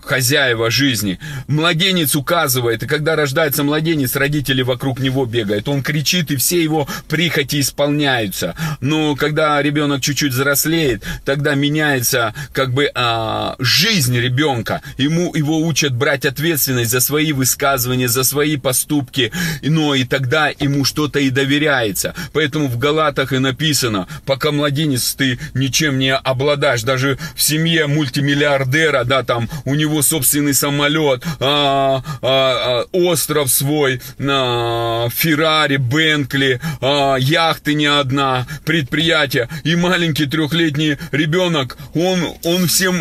[0.00, 1.18] хозяева жизни.
[1.48, 5.68] Младенец указывает, и когда рождается младенец, родители вокруг него бегают.
[5.68, 8.54] Он кричит, и все его прихоти исполняются.
[8.80, 14.82] Но когда ребенок чуть-чуть взрослеет, тогда меняется как бы а, жизнь ребенка.
[14.98, 19.32] Ему его учат брать ответственность за свои высказывания, за свои поступки.
[19.62, 22.14] Но и тогда ему что-то и доверяется.
[22.32, 27.86] Поэтому в Галат Галатах и написано, пока младенец ты ничем не обладаешь, даже в семье
[27.86, 36.60] мультимиллиардера, да, там у него собственный самолет, а, а, а, остров свой, а, Феррари, Бенкли,
[36.80, 43.00] а, яхты не одна, предприятие, и маленький трехлетний ребенок, он, он всем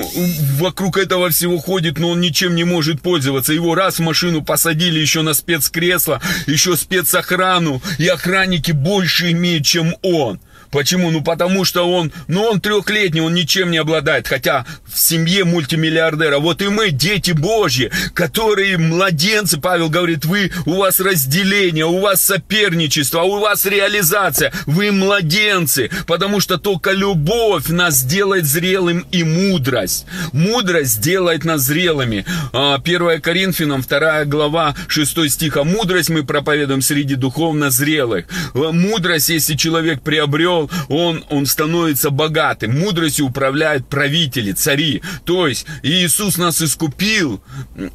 [0.66, 3.54] вокруг этого всего ходит, но он ничем не может пользоваться.
[3.54, 9.96] Его раз в машину посадили еще на спецкресло, еще спецохрану, и охранники больше имеют, чем
[10.02, 10.40] он.
[10.76, 11.10] Почему?
[11.10, 16.40] Ну потому что он, ну он трехлетний, он ничем не обладает, хотя в семье мультимиллиардера.
[16.40, 22.22] Вот и мы, дети Божьи, которые младенцы, Павел говорит, вы, у вас разделение, у вас
[22.22, 30.06] соперничество, у вас реализация, вы младенцы, потому что только любовь нас делает зрелым и мудрость.
[30.34, 32.26] Мудрость делает нас зрелыми.
[32.52, 35.64] 1 а, Коринфянам, 2 глава, 6 стиха.
[35.64, 38.26] Мудрость мы проповедуем среди духовно зрелых.
[38.54, 42.80] Мудрость, если человек приобрел, он, он становится богатым.
[42.80, 45.02] Мудростью управляют правители, цари.
[45.26, 47.42] То есть Иисус нас искупил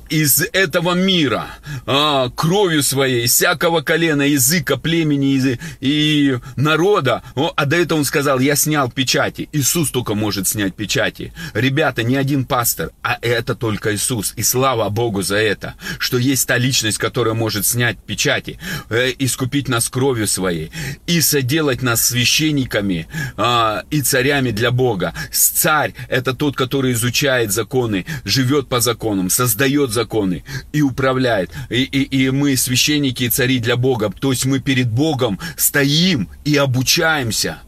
[0.08, 1.46] из этого мира
[1.86, 7.22] а, кровью своей, всякого колена, языка, племени и, и народа.
[7.56, 9.48] А до этого он сказал, я снял печати.
[9.52, 11.32] Иисус только может снять печати.
[11.54, 14.32] Ребята, не один пастор, а это только Иисус.
[14.36, 19.68] И слава Богу за это, что есть та личность, которая может снять печати, э, искупить
[19.68, 20.70] нас кровью своей
[21.06, 25.14] и соделать нас священниками священниками а, и царями для Бога.
[25.32, 31.50] Царь– это тот, который изучает законы, живет по законам, создает законы и управляет.
[31.70, 34.10] И, и, и мы священники и цари для Бога.
[34.20, 37.58] То есть мы перед Богом стоим и обучаемся.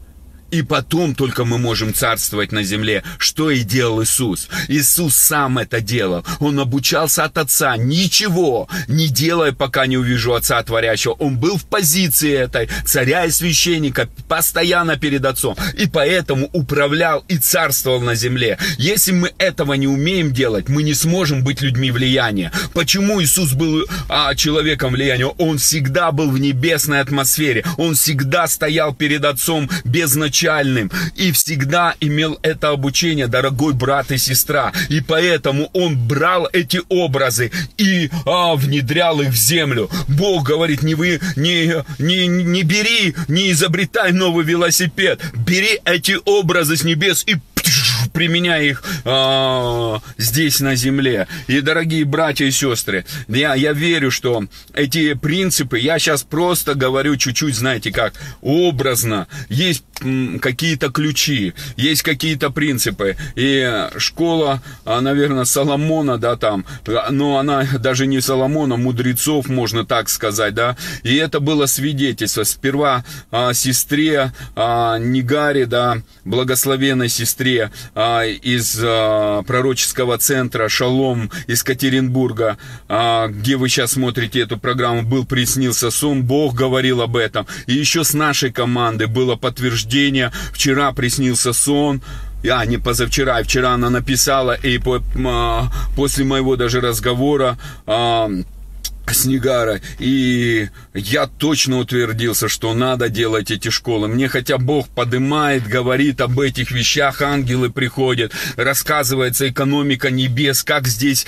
[0.53, 4.49] И потом только мы можем царствовать на земле, что и делал Иисус.
[4.67, 6.23] Иисус сам это делал.
[6.39, 11.13] Он обучался от Отца, ничего не делая, пока не увижу Отца Творящего.
[11.13, 15.55] Он был в позиции этой царя и священника, постоянно перед Отцом.
[15.75, 18.59] И поэтому управлял и царствовал на земле.
[18.77, 22.51] Если мы этого не умеем делать, мы не сможем быть людьми влияния.
[22.75, 25.25] Почему Иисус был а, человеком влияния?
[25.25, 27.65] Он всегда был в небесной атмосфере.
[27.77, 29.67] Он всегда стоял перед Отцом
[30.43, 30.91] безначальным.
[31.15, 34.71] И всегда имел это обучение, дорогой брат и сестра.
[34.89, 39.89] И поэтому он брал эти образы и а, внедрял их в землю.
[40.07, 45.19] Бог говорит, не вы, не, не, не бери, не изобретай новый велосипед.
[45.33, 47.37] Бери эти образы с небес и
[48.13, 51.27] применяя их э, здесь на земле.
[51.47, 57.15] И, дорогие братья и сестры, я, я верю, что эти принципы, я сейчас просто говорю
[57.17, 59.27] чуть-чуть, знаете как, образно.
[59.49, 59.83] Есть
[60.41, 63.17] какие-то ключи, есть какие-то принципы.
[63.35, 66.65] И школа, а, наверное, Соломона, да, там,
[67.09, 70.77] но она даже не Соломона, мудрецов, можно так сказать, да.
[71.03, 72.43] И это было свидетельство.
[72.43, 81.63] Сперва а, сестре а, Нигаре, да, благословенной сестре, а, из а, пророческого центра Шалом из
[81.63, 87.47] Катеринбурга, а, где вы сейчас смотрите эту программу, был приснился сон, Бог говорил об этом.
[87.67, 92.01] И еще с нашей команды было подтверждение, вчера приснился сон,
[92.49, 98.29] а, не позавчера, а вчера она написала, и по, а, после моего даже разговора а,
[99.11, 99.81] Снегара.
[99.99, 104.07] И я точно утвердился, что надо делать эти школы.
[104.07, 111.25] Мне хотя Бог подымает, говорит об этих вещах, ангелы приходят, рассказывается экономика небес, как здесь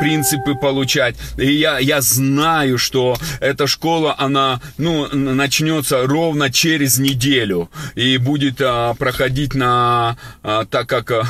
[0.00, 1.16] принципы получать.
[1.38, 8.60] И я, я знаю, что эта школа, она ну, начнется ровно через неделю и будет
[8.60, 11.10] а, проходить на, а, так как...
[11.10, 11.26] А,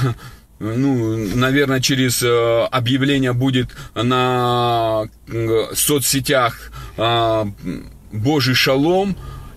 [0.60, 5.08] ну, наверное, через э, объявление будет на
[5.74, 7.44] соцсетях э,
[8.12, 9.16] Божий шалом,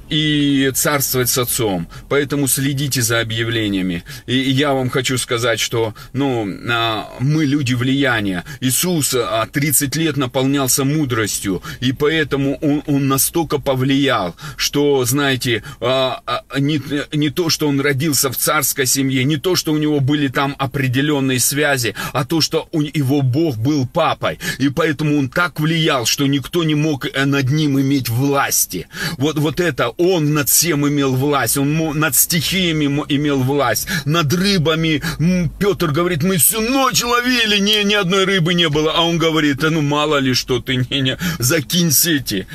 [0.10, 1.88] и царствовать с Отцом.
[2.10, 4.04] Поэтому следите за объявлениями.
[4.26, 8.44] И я вам хочу сказать, что ну, а, мы люди влияния.
[8.62, 9.16] Иисус
[9.52, 16.22] 30 а, лет наполнялся мудростью, и поэтому он, он настолько повлиял, что, знаете, а,
[16.58, 16.82] не,
[17.14, 20.56] не то, что он родился в царской семье, не то, что у него были там
[20.58, 24.40] определенные связи, а то, что у его Бог был папой.
[24.60, 28.88] И поэтому он так влиял, что никто не мог э, над ним иметь власти.
[29.18, 35.02] Вот, вот это он над всем имел власть, он над стихиями имел власть, над рыбами.
[35.60, 38.94] Петр говорит, мы всю ночь ловили, ни, ни одной рыбы не было.
[38.96, 42.48] А он говорит, ну мало ли что ты, не, не, закинь сети.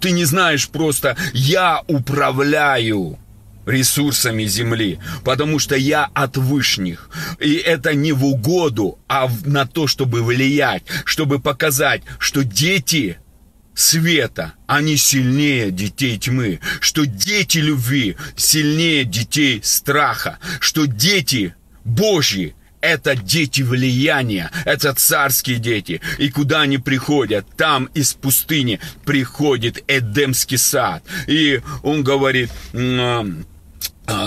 [0.00, 3.18] Ты не знаешь просто, я управляю
[3.66, 7.10] ресурсами земли, потому что я от вышних.
[7.40, 13.18] И это не в угоду, а на то, чтобы влиять, чтобы показать, что дети
[13.76, 23.16] света, они сильнее детей тьмы, что дети любви сильнее детей страха, что дети Божьи это
[23.16, 26.00] дети влияния, это царские дети.
[26.18, 27.46] И куда они приходят?
[27.56, 31.02] Там из пустыни приходит Эдемский сад.
[31.26, 33.26] И он говорит, а,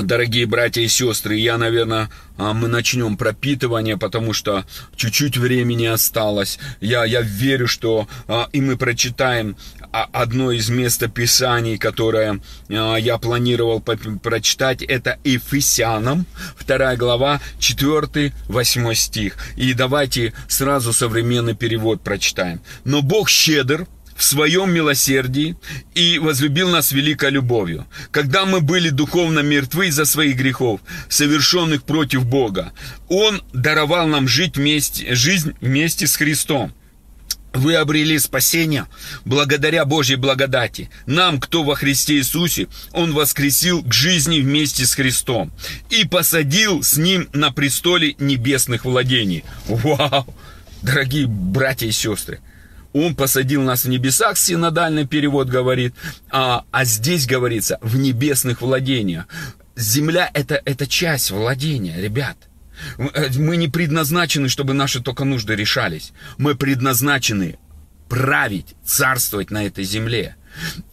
[0.02, 4.65] дорогие братья и сестры, я, наверное, а, мы начнем пропитывание, потому что
[4.96, 6.60] чуть-чуть времени осталось.
[6.82, 9.58] Я, я верю, что а, и мы прочитаем
[9.92, 16.28] одно из местописаний, которое я планировал прочитать, это Ефесянам,
[16.68, 19.38] 2 глава, 4-8 стих.
[19.56, 22.62] И давайте сразу современный перевод прочитаем.
[22.84, 23.88] «Но Бог щедр,
[24.19, 25.55] в своем милосердии
[25.95, 32.25] и возлюбил нас великой любовью, когда мы были духовно мертвы из-за своих грехов, совершенных против
[32.25, 32.73] Бога.
[33.08, 36.73] Он даровал нам жить вместе, жизнь вместе с Христом.
[37.53, 38.88] Вы обрели спасение
[39.23, 40.89] благодаря Божьей благодати.
[41.05, 45.49] Нам, кто во Христе Иисусе, Он воскресил к жизни вместе с Христом
[45.89, 49.45] и посадил с Ним на престоле небесных владений.
[49.65, 50.36] Вау!
[50.82, 52.39] Дорогие братья и сестры,
[52.93, 55.93] он посадил нас в небесах, синодальный перевод говорит,
[56.32, 59.25] а, а здесь говорится в небесных владениях.
[59.75, 62.38] Земля это, это часть владения, ребят.
[62.97, 66.13] Э, мы не предназначены, чтобы наши только нужды решались.
[66.38, 67.58] Мы предназначены
[68.08, 70.36] править, царствовать на этой земле.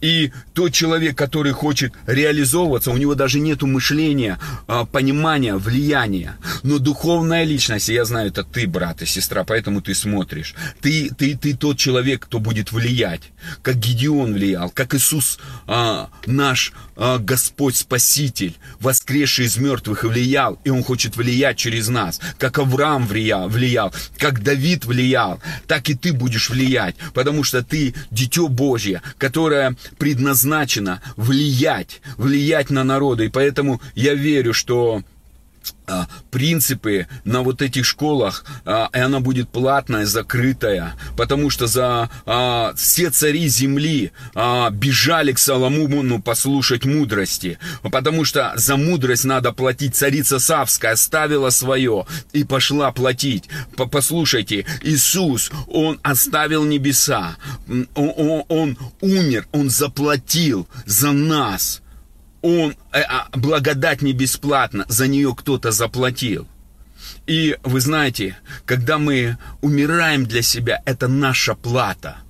[0.01, 6.37] И тот человек, который хочет реализовываться, у него даже нет мышления, а, понимания, влияния.
[6.63, 10.55] Но духовная личность, я знаю, это ты, брат и сестра, поэтому ты смотришь.
[10.81, 13.31] Ты, ты, ты тот человек, кто будет влиять,
[13.61, 20.59] как Гедеон влиял, как Иисус, а, наш а, Господь Спаситель, воскресший из мертвых и влиял,
[20.63, 25.95] и Он хочет влиять через нас, как Авраам влиял, влиял, как Давид влиял, так и
[25.95, 33.25] ты будешь влиять, потому что ты дитё Божье, которое которая предназначена влиять, влиять на народы.
[33.25, 35.03] И поэтому я верю, что
[36.31, 42.73] принципы на вот этих школах, а, и она будет платная, закрытая, потому что за а,
[42.75, 44.11] все цари земли
[44.71, 49.95] бежали к Соломону послушать мудрости, потому что за мудрость надо платить.
[49.95, 53.45] Царица Савская оставила свое и пошла платить.
[53.75, 57.37] Послушайте, Иисус, Он оставил небеса,
[57.67, 61.81] Он, он, он умер, Он заплатил за нас–
[62.41, 66.47] он, э, а, благодать не бесплатна, за нее кто-то заплатил.
[67.25, 72.17] И вы знаете, когда мы умираем для себя, это наша плата–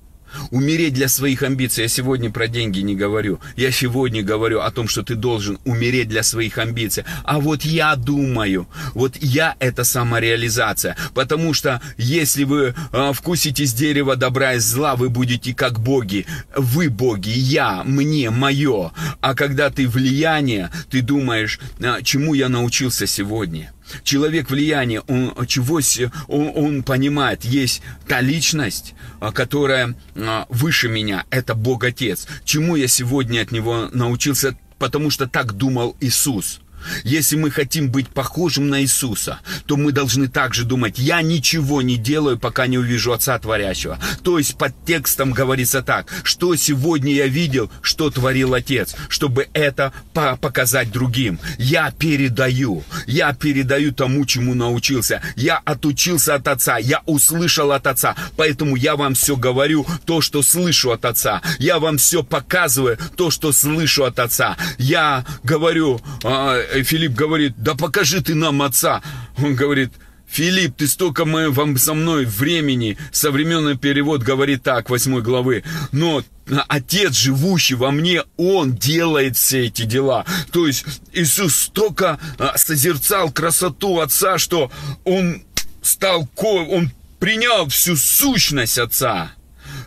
[0.50, 1.82] Умереть для своих амбиций.
[1.82, 3.40] Я сегодня про деньги не говорю.
[3.56, 7.04] Я сегодня говорю о том, что ты должен умереть для своих амбиций.
[7.24, 10.96] А вот я думаю, вот я это самореализация.
[11.14, 16.26] Потому что если вы э, вкусите с дерева добра и зла, вы будете как боги.
[16.56, 18.92] Вы боги, я, мне, мое.
[19.20, 23.72] А когда ты влияние, ты думаешь, э, чему я научился сегодня.
[24.02, 25.80] Человек влияния, он, чего,
[26.28, 32.26] он, он понимает, есть та личность, а, которая а, выше меня, это Бог Отец.
[32.44, 36.60] Чему я сегодня от Него научился, потому что так думал Иисус.
[37.04, 41.96] Если мы хотим быть похожим на Иисуса, то мы должны также думать, я ничего не
[41.96, 43.98] делаю, пока не увижу Отца Творящего.
[44.22, 49.92] То есть под текстом говорится так, что сегодня я видел, что творил Отец, чтобы это
[50.12, 51.38] показать другим.
[51.58, 55.22] Я передаю, я передаю тому, чему научился.
[55.36, 60.42] Я отучился от Отца, я услышал от Отца, поэтому я вам все говорю, то, что
[60.42, 61.42] слышу от Отца.
[61.58, 64.56] Я вам все показываю, то, что слышу от Отца.
[64.78, 69.02] Я говорю, а, Филипп говорит, да покажи ты нам отца.
[69.38, 69.92] Он говорит,
[70.28, 72.98] Филипп, ты столько мы, вам со мной времени.
[73.12, 75.64] Современный перевод говорит так, восьмой главы.
[75.90, 76.22] Но
[76.68, 80.26] Отец, живущий во мне, Он делает все эти дела.
[80.52, 84.70] То есть Иисус столько а, созерцал красоту Отца, что
[85.04, 85.42] Он
[85.82, 89.32] стал, Он принял всю сущность Отца.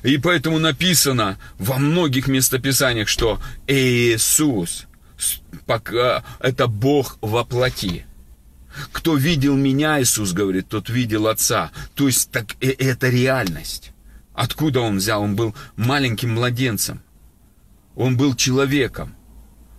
[0.04, 4.86] И поэтому написано во многих местописаниях, что Иисус–
[5.66, 8.06] пока это Бог во плоти.
[8.92, 11.72] Кто видел меня, Иисус говорит, тот видел Отца.
[11.96, 13.92] То есть так, это реальность.
[14.34, 15.22] Откуда он взял?
[15.22, 17.02] Он был маленьким младенцем.
[17.96, 19.16] Он был человеком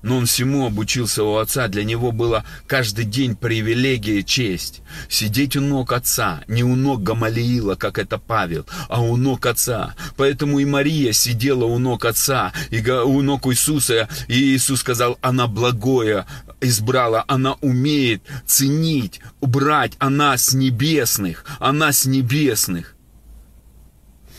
[0.02, 1.68] но он всему обучился у отца.
[1.68, 4.82] Для него было каждый день привилегия и честь.
[5.08, 9.94] Сидеть у ног отца, не у ног Гамалиила, как это Павел, а у ног отца.
[10.16, 15.46] Поэтому и Мария сидела у ног отца, и у ног Иисуса, и Иисус сказал, она
[15.46, 16.26] благое
[16.60, 22.96] избрала, она умеет ценить, убрать, она с небесных, она с небесных.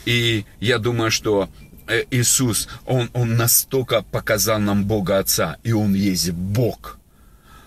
[0.06, 1.50] И я думаю, что
[2.12, 7.00] Иисус, Он, Он настолько показал нам Бога Отца, и Он есть Бог.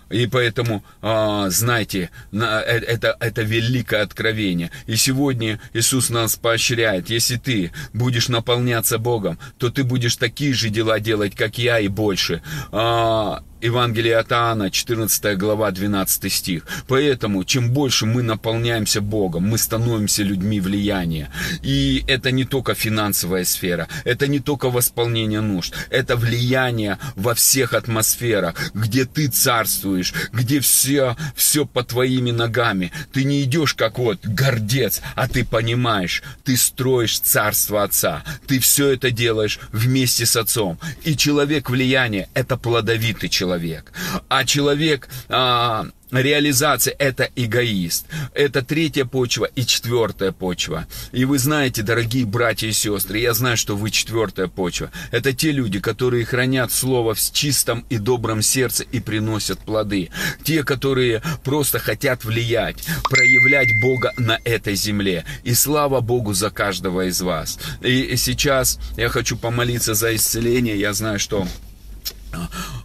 [0.08, 4.70] И поэтому, а, знаете, э, это, это великое откровение.
[4.86, 7.10] И сегодня Иисус нас поощряет.
[7.10, 11.88] Если ты будешь наполняться Богом, то ты будешь такие же дела делать, как я, и
[11.88, 12.40] больше.
[12.70, 16.66] А, Евангелие от Иоанна, 14 глава, 12 стих.
[16.88, 21.30] Поэтому, чем больше мы наполняемся Богом, мы становимся людьми влияния.
[21.62, 27.72] И это не только финансовая сфера, это не только восполнение нужд, это влияние во всех
[27.72, 32.92] атмосферах, где ты царствуешь, где все, все под твоими ногами.
[33.12, 38.22] Ты не идешь как вот гордец, а ты понимаешь, ты строишь царство Отца.
[38.46, 40.78] Ты все это делаешь вместе с Отцом.
[41.04, 43.92] И человек влияния– это плодовитый человек человек.
[44.28, 48.06] А человек, а, реализация– это эгоист.
[48.34, 50.86] Это третья почва и четвертая почва.
[51.12, 54.90] И вы знаете, дорогие братья и сестры, я знаю, что вы четвертая почва.
[55.12, 60.10] Это те люди, которые хранят Слово в чистом и добром сердце и приносят плоды.
[60.44, 65.24] Те, которые просто хотят влиять, проявлять Бога на этой земле.
[65.44, 67.58] И слава Богу за каждого из вас.
[67.80, 70.78] И сейчас я хочу помолиться за исцеление.
[70.78, 71.46] Я знаю, что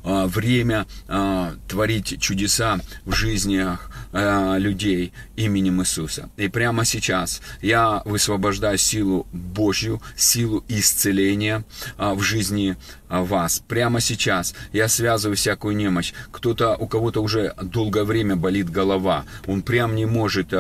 [0.04, 6.30] время а, творить чудеса в жизнях э, людей именем Иисуса.
[6.38, 11.64] И прямо сейчас я высвобождаю силу Божью, силу исцеления
[11.98, 12.78] в жизни
[13.10, 13.64] вас.
[13.68, 16.14] Прямо сейчас я связываю всякую немощь.
[16.32, 20.54] Кто-то, у кого-то уже долгое время болит голова, он прям не может...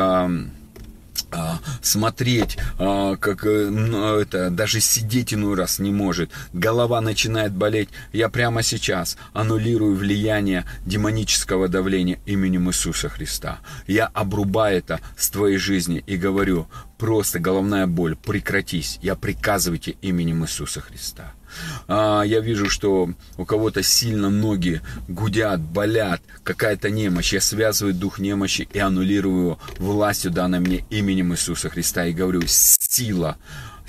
[1.31, 7.89] А, смотреть, а, как э, это, даже сидеть иной раз не может, голова начинает болеть,
[8.13, 13.59] я прямо сейчас аннулирую влияние демонического давления именем Иисуса Христа.
[13.87, 16.67] Я обрубаю это с твоей жизни и говорю,
[16.97, 21.33] просто головная боль, прекратись, я приказывайте именем Иисуса Христа.
[21.87, 27.33] А, я вижу, что у кого-то сильно ноги гудят, болят, какая-то немощь.
[27.33, 33.37] Я связываю дух немощи и аннулирую властью, данной мне именем Иисуса Христа, и говорю, сила,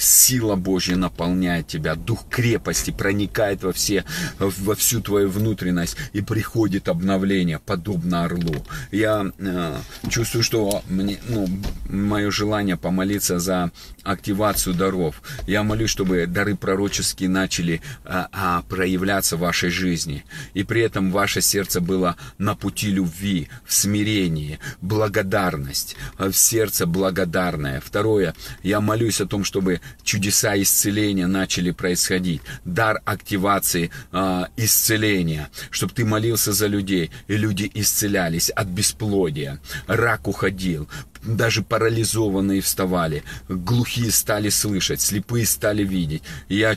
[0.02, 4.04] сила Божья наполняет тебя, дух крепости проникает во, все,
[4.38, 8.64] во всю твою внутренность и приходит обновление, подобно орлу.
[8.90, 9.76] Я э,
[10.08, 11.48] чувствую, что мне, ну,
[11.88, 13.70] мое желание помолиться за
[14.02, 15.22] активацию даров.
[15.46, 20.24] Я молюсь, чтобы дары пророческие начали а, а, проявляться в вашей жизни.
[20.54, 27.80] И при этом ваше сердце было на пути любви, в смирении, благодарность, в сердце благодарное.
[27.80, 35.92] Второе, я молюсь о том, чтобы чудеса исцеления начали происходить, дар активации э, исцеления, чтобы
[35.92, 40.88] ты молился за людей, и люди исцелялись от бесплодия, рак уходил,
[41.22, 46.22] даже парализованные вставали, глухие стали слышать, слепые стали видеть.
[46.48, 46.76] Я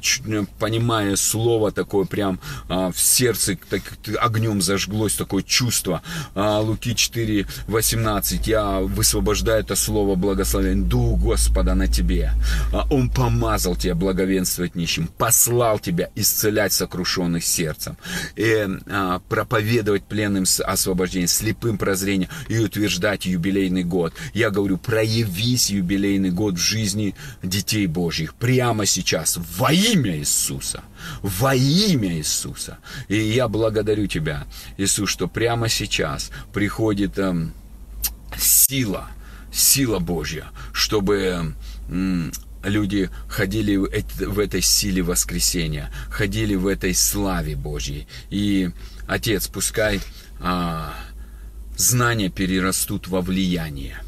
[0.60, 2.39] понимаю слово такое прям
[2.70, 3.82] а, в сердце так,
[4.20, 6.02] огнем зажглось такое чувство.
[6.36, 8.48] А, Луки 4, 18.
[8.48, 10.86] Я высвобождаю это слово благословение.
[10.86, 12.32] Дух Господа на тебе.
[12.74, 17.98] А, Он помазал тебя благовенствовать нищим, послал тебя исцелять сокрушенных сердцем,
[18.36, 24.14] и а, проповедовать пленным освобождение, слепым прозрение и утверждать юбилейный год.
[24.36, 30.84] Я говорю, проявись юбилейный год в жизни детей Божьих прямо сейчас во имя Иисуса.
[31.22, 32.80] Во имя Иисуса.
[33.08, 37.54] И я благодарю Тебя, Иисус, что прямо сейчас приходит эм,
[38.38, 39.08] сила,
[39.54, 41.56] сила Божья, чтобы
[41.88, 48.06] эм, люди ходили в этой силе воскресения, ходили в этой славе Божьей.
[48.30, 48.70] И,
[49.08, 50.02] Отец, пускай
[50.42, 50.94] а,
[51.78, 54.02] знания перерастут во влияние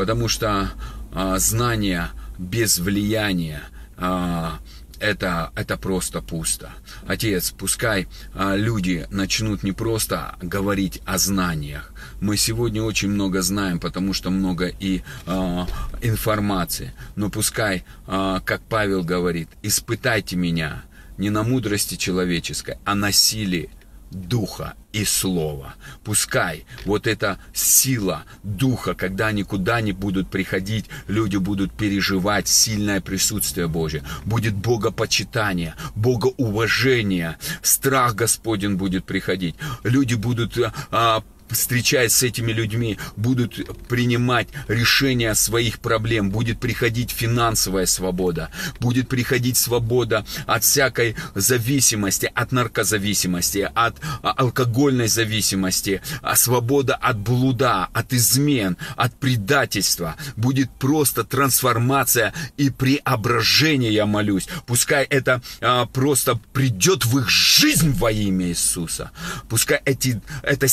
[0.00, 0.70] потому что
[1.12, 3.64] а, знание без влияния
[3.98, 4.58] а,
[4.98, 6.70] это, это просто пусто.
[7.06, 11.92] Отец, пускай а, люди начнут не просто говорить о знаниях.
[12.22, 15.66] Мы сегодня очень много знаем, потому что много и а,
[16.00, 16.94] информации.
[17.14, 20.82] Но пускай, а, как Павел говорит, испытайте меня
[21.18, 23.68] не на мудрости человеческой, а на силе
[24.10, 25.74] Духа и Слова.
[26.04, 33.00] Пускай вот эта сила Духа, когда они куда ни будут приходить, люди будут переживать сильное
[33.00, 34.02] присутствие Божье.
[34.24, 39.54] Будет богопочитание, богоуважение, страх Господень будет приходить.
[39.84, 40.58] Люди будут
[40.90, 49.08] а, встречаясь с этими людьми, будут принимать решения своих проблем, будет приходить финансовая свобода, будет
[49.08, 57.88] приходить свобода от всякой зависимости, от наркозависимости, от а, алкогольной зависимости, а свобода от блуда,
[57.92, 60.16] от измен, от предательства.
[60.36, 64.48] Будет просто трансформация и преображение, я молюсь.
[64.66, 69.10] Пускай это а, просто придет в их жизнь во имя Иисуса.
[69.48, 70.68] Пускай эти, эта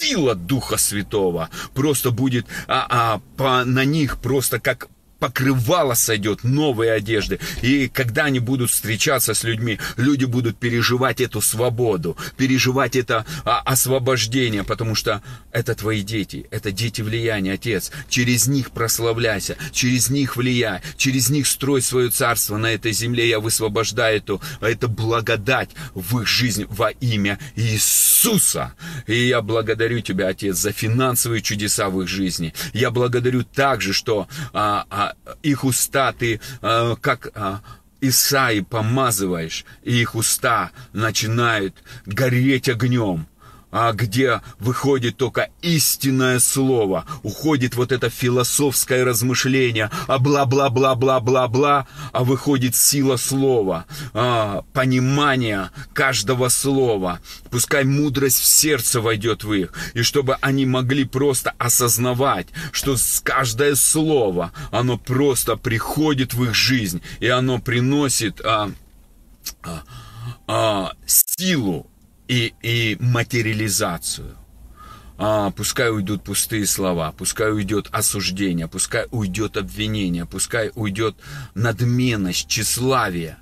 [0.00, 1.50] сила Духа Святого.
[1.74, 4.88] Просто будет а, а, по, на них просто как
[5.18, 7.40] покрывало сойдет, новые одежды.
[7.62, 13.60] И когда они будут встречаться с людьми, люди будут переживать эту свободу, переживать это а,
[13.60, 17.90] освобождение, потому что это твои дети, это дети влияния, Отец.
[18.08, 23.28] Через них прославляйся, через них влияй, через них строй свое царство на этой земле.
[23.28, 28.74] Я высвобождаю эту, эту благодать в их жизнь во имя Иисуса.
[29.06, 32.54] И я благодарю Тебя, Отец, за финансовые чудеса в их жизни.
[32.72, 35.07] Я благодарю также, что а, а,
[35.42, 37.58] их уста ты э, как э,
[38.00, 41.74] Исаи помазываешь, и их уста начинают
[42.06, 43.26] гореть огнем
[43.70, 52.74] а где выходит только истинное слово, уходит вот это философское размышление, а бла-бла-бла-бла-бла-бла, а выходит
[52.74, 57.20] сила слова, а, понимание каждого слова.
[57.50, 63.74] Пускай мудрость в сердце войдет в их, и чтобы они могли просто осознавать, что каждое
[63.74, 68.70] слово, оно просто приходит в их жизнь, и оно приносит а,
[69.62, 69.82] а,
[70.46, 71.90] а, силу
[72.28, 74.36] и, и материализацию.
[75.18, 81.16] а, пускай уйдут пустые слова, пускай уйдет осуждение, пускай уйдет обвинение, пускай уйдет
[81.54, 83.38] надменность, тщеславие.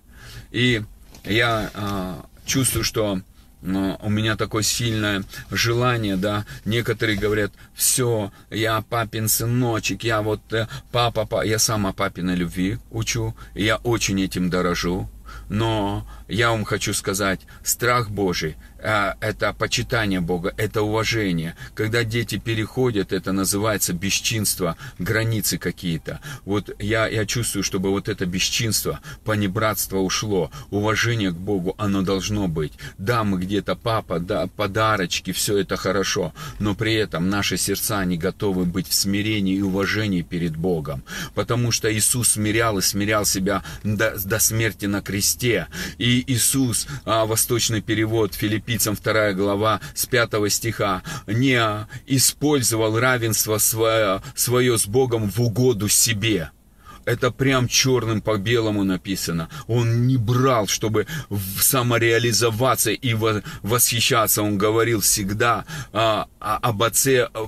[0.51, 0.83] И
[1.25, 3.21] я а, чувствую, что
[3.63, 10.41] но у меня такое сильное желание, да, некоторые говорят, все, я папин сыночек, я вот
[10.53, 15.11] э, папа, папа, я сам о папиной любви учу, я очень этим дорожу,
[15.49, 18.57] но я вам хочу сказать, страх Божий
[18.89, 21.57] а, это почитание Бога, это уважение.
[21.75, 26.21] Когда дети переходят, это называется бесчинство, границы какие-то.
[26.45, 32.47] Вот я, я чувствую, чтобы вот это бесчинство, понебратство ушло, уважение к Богу, оно должно
[32.47, 32.75] быть.
[32.97, 38.17] Да, мы где-то папа, да, подарочки, все это хорошо, но при этом наши сердца не
[38.17, 41.03] готовы быть в смирении и уважении перед Богом.
[41.35, 45.67] Потому что Иисус смирял и смирял себя до, до смерти на кресте.
[45.99, 51.61] И Иисус, а, восточный перевод, Филиппийцам 2 глава с 5 стиха, не
[52.07, 56.51] использовал равенство свое, свое с Богом в угоду себе.
[57.07, 59.49] Это прям черным по белому написано.
[59.69, 61.07] Он не брал, чтобы
[61.61, 63.15] самореализоваться и
[63.63, 64.43] восхищаться.
[64.43, 67.47] Он говорил всегда а, а, об Отце а,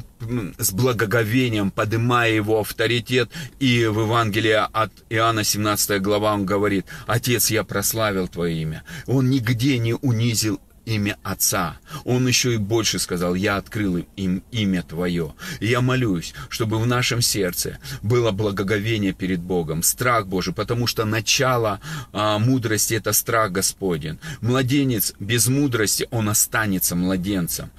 [0.58, 3.30] с благоговением, поднимая его авторитет.
[3.58, 8.84] И в Евангелии от Иоанна 17 глава он говорит, «Отец, я прославил Твое имя».
[9.06, 11.78] Он нигде не унизил имя Отца.
[12.04, 15.34] Он еще и больше сказал, я открыл им имя Твое.
[15.60, 21.04] И я молюсь, чтобы в нашем сердце было благоговение перед Богом, страх Божий, потому что
[21.04, 21.80] начало
[22.12, 24.18] а, мудрости– это страх Господень.
[24.40, 27.70] Младенец без мудрости, он останется младенцем.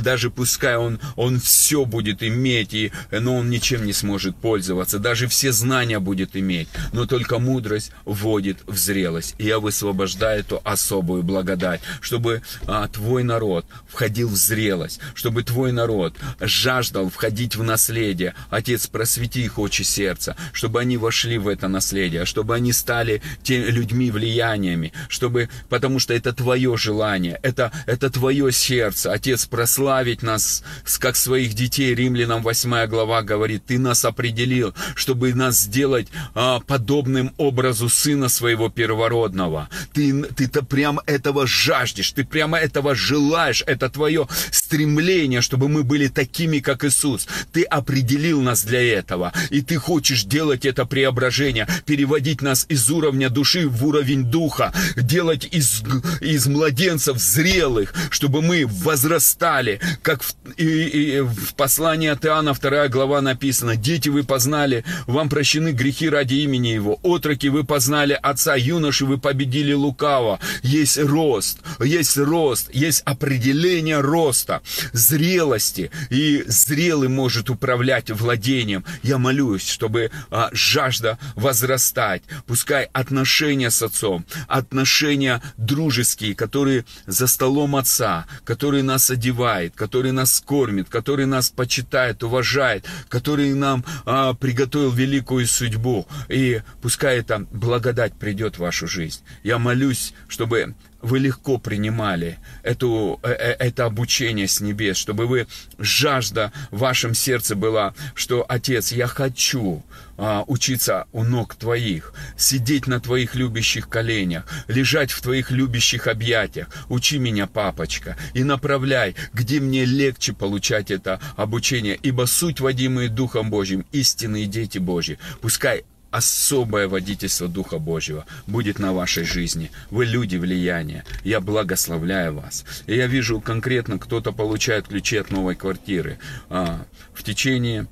[0.00, 4.98] Даже пускай он, он все будет иметь, и, но он ничем не сможет пользоваться.
[5.00, 9.34] Даже все знания будет иметь, но только мудрость вводит в зрелость.
[9.38, 15.72] И я высвобождаю эту особую благодать, чтобы а, твой народ входил в зрелость, чтобы твой
[15.72, 18.34] народ жаждал входить в наследие.
[18.50, 23.66] Отец, просвети их очи сердца, чтобы они вошли в это наследие, чтобы они стали теми
[23.66, 29.12] людьми влияниями, чтобы, потому что это твое желание, это, это твое сердце.
[29.12, 30.62] Отец, прославить нас,
[30.98, 31.94] как своих детей.
[31.94, 38.68] Римлянам 8 глава говорит, ты нас определил, чтобы нас сделать а, подобным образу сына своего
[38.68, 39.68] первородного.
[39.92, 45.84] Ты, ты-то прям этого жаждешь, ты прям прямо этого желаешь, это твое стремление, чтобы мы
[45.84, 47.28] были такими, как Иисус.
[47.52, 53.30] Ты определил нас для этого, и ты хочешь делать это преображение, переводить нас из уровня
[53.30, 55.84] души в уровень духа, делать из,
[56.20, 62.88] из младенцев зрелых, чтобы мы возрастали, как в, и, и, в послании от Иоанна 2
[62.88, 68.56] глава написано, «Дети вы познали, вам прощены грехи ради имени Его, отроки вы познали Отца,
[68.56, 70.40] юноши вы победили лукаво».
[70.64, 74.62] Есть рост, есть рост есть определение роста,
[74.92, 78.84] зрелости, и зрелый может управлять владением.
[79.02, 87.76] Я молюсь, чтобы а, жажда возрастать, пускай отношения с отцом, отношения дружеские, которые за столом
[87.76, 94.90] отца, который нас одевает, который нас кормит, который нас почитает, уважает, который нам а, приготовил
[94.90, 96.06] великую судьбу.
[96.28, 99.20] И пускай эта благодать придет в вашу жизнь.
[99.42, 105.46] Я молюсь, чтобы вы легко принимали эту, э, э, это обучение с небес, чтобы вы
[105.78, 109.82] жажда в вашем сердце была, что Отец, я хочу
[110.16, 116.68] а, учиться у ног Твоих, сидеть на Твоих любящих коленях, лежать в Твоих любящих объятиях.
[116.88, 123.50] Учи меня, папочка, и направляй, где мне легче получать это обучение, ибо суть, водимые Духом
[123.50, 125.18] Божьим, истинные дети Божьи.
[125.40, 129.72] Пускай особое водительство Духа Божьего будет на вашей жизни.
[129.90, 131.04] Вы люди влияния.
[131.24, 132.64] Я благословляю вас.
[132.86, 136.18] И я вижу конкретно, кто-то получает ключи от новой квартиры.
[136.50, 136.84] А,
[137.14, 137.88] в течение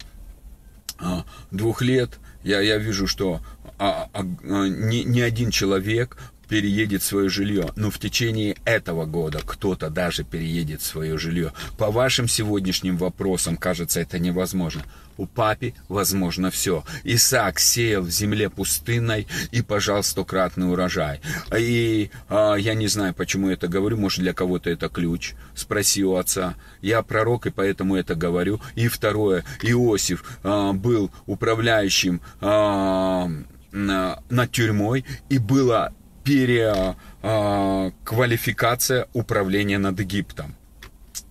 [0.99, 3.41] а, двух лет я, я вижу, что
[3.79, 6.19] а, а, а, ни, ни один человек
[6.51, 7.71] переедет свое жилье.
[7.77, 11.53] Но в течение этого года кто-то даже переедет свое жилье.
[11.79, 14.83] По вашим сегодняшним вопросам, кажется, это невозможно.
[15.17, 16.83] У папи возможно все.
[17.05, 21.21] Исаак сеял в земле пустынной и пожал стократный урожай.
[21.57, 23.97] И а, я не знаю, почему это говорю.
[23.97, 25.35] Может, для кого-то это ключ.
[25.55, 26.57] Спроси у отца.
[26.83, 28.61] Я пророк, и поэтому это говорю.
[28.75, 29.45] И второе.
[29.63, 33.31] Иосиф а, был управляющим а,
[33.71, 35.93] над тюрьмой, и было
[36.25, 40.57] переквалификация управления над Египтом.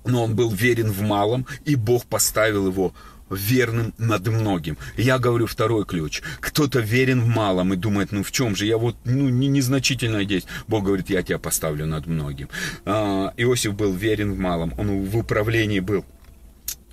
[0.06, 2.94] Но он был верен в малом, и Бог поставил его
[3.30, 4.78] верным над многим.
[4.98, 6.22] Я говорю второй ключ.
[6.40, 10.24] Кто-то верен в малом и думает, ну в чем же, я вот ну, не, незначительно
[10.24, 10.46] здесь.
[10.68, 12.50] Бог говорит, я тебя поставлю над многим.
[12.86, 16.06] А, Иосиф был верен в малом, он в управлении был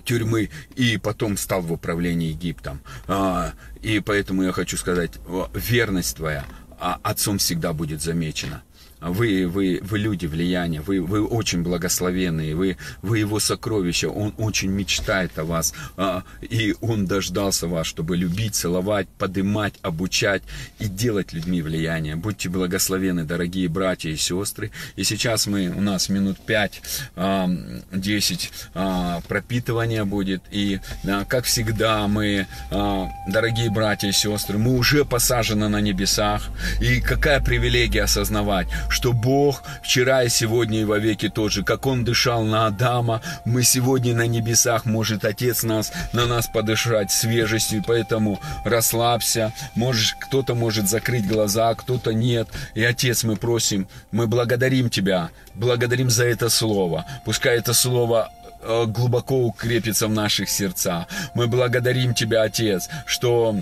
[0.03, 2.81] тюрьмы и потом стал в управлении Египтом.
[3.07, 5.13] А, и поэтому я хочу сказать,
[5.53, 8.63] верность твоя а, отцом всегда будет замечена.
[8.99, 14.71] Вы, вы, вы люди влияния, вы, вы очень благословенные, вы, вы его сокровища, он очень
[14.71, 20.41] мечтает о вас, а, и он дождался вас, чтобы любить, целовать, подымать, обучать
[20.79, 22.15] и делать людьми влияние.
[22.15, 24.71] Будьте благословены, дорогие братья и сестры.
[24.95, 30.79] И сейчас мы, у нас минут 5-10 а, пропитывания будет, и
[31.27, 36.49] как всегда мы, а, дорогие братья и сестры, мы уже посажены на небесах,
[36.81, 41.63] и какая привилегия осознавать, что Бог вчера и сегодня и во веки тот же.
[41.63, 47.11] Как Он дышал на Адама, мы сегодня на небесах, может Отец нас, на нас подышать
[47.11, 49.53] свежестью, поэтому расслабься.
[49.75, 52.47] Можешь, кто-то может закрыть глаза, кто-то нет.
[52.75, 57.05] И Отец, мы просим, мы благодарим Тебя, благодарим за это слово.
[57.25, 58.31] Пускай это слово
[58.61, 61.07] э, глубоко укрепится в наших сердцах.
[61.33, 63.55] Мы благодарим Тебя, Отец, что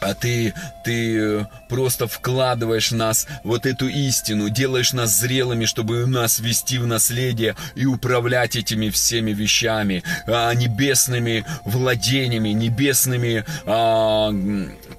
[0.00, 6.06] а ты, ты э, просто вкладываешь в нас вот эту истину, делаешь нас зрелыми, чтобы
[6.06, 14.30] нас вести в наследие и управлять этими всеми вещами, а, небесными владениями, небесными а,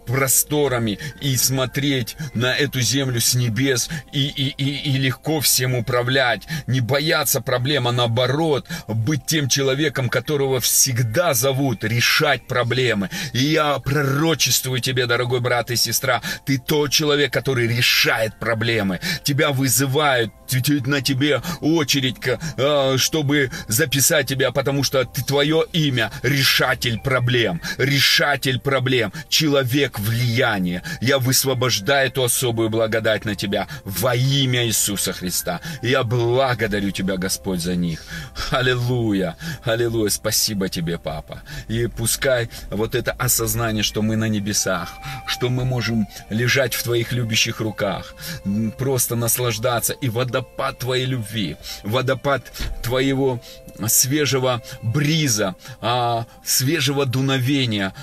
[0.05, 6.47] просторами и смотреть на эту землю с небес и, и, и, и легко всем управлять,
[6.67, 13.09] не бояться проблем, а наоборот, быть тем человеком, которого всегда зовут решать проблемы.
[13.33, 18.99] И я пророчествую тебе, дорогой брат и сестра, ты тот человек, который решает проблемы.
[19.23, 20.33] Тебя вызывают,
[20.87, 22.15] на тебе очередь,
[22.57, 30.81] а, чтобы записать тебя, потому что ты, твое имя решатель проблем, решатель проблем, человек влияния.
[31.01, 35.61] Я высвобождаю эту особую благодать на тебя во имя Иисуса Христа.
[35.83, 38.01] Я благодарю тебя, Господь, за них.
[38.49, 41.43] Аллилуйя, аллилуйя, спасибо тебе, Папа.
[41.67, 46.83] И пускай вот это осознание, что мы на небесах, руках, что мы можем лежать в
[46.83, 48.15] Твоих любящих руках,
[48.77, 49.93] просто наслаждаться.
[49.93, 52.43] И водопад Твоей любви, водопад
[52.83, 53.41] Твоего
[53.87, 57.93] свежего бриза, а, свежего дуновения,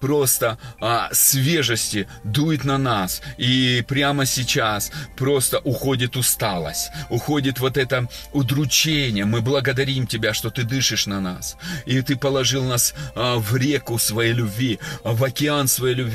[0.00, 3.22] просто а, свежести дует на нас.
[3.38, 9.24] И прямо сейчас просто уходит усталость, уходит вот это удручение.
[9.24, 11.56] Мы благодарим Тебя, что Ты дышишь на нас.
[11.86, 16.07] И Ты положил нас а, в реку своей любви, в океан своей любви.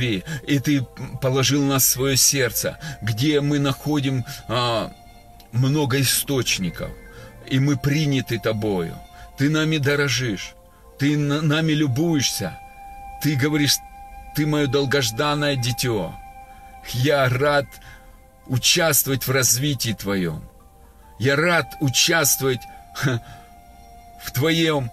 [0.47, 0.85] И Ты
[1.21, 4.91] положил нас в свое сердце, где мы находим а,
[5.51, 6.89] много источников
[7.47, 8.97] и мы приняты тобою.
[9.37, 10.55] Ты нами дорожишь,
[10.97, 12.57] ты нами любуешься.
[13.21, 13.77] Ты говоришь,
[14.35, 16.13] ты мое долгожданное дитё.
[16.93, 17.67] Я рад
[18.47, 20.43] участвовать в развитии твоем.
[21.19, 22.61] Я рад участвовать
[24.23, 24.91] в твоем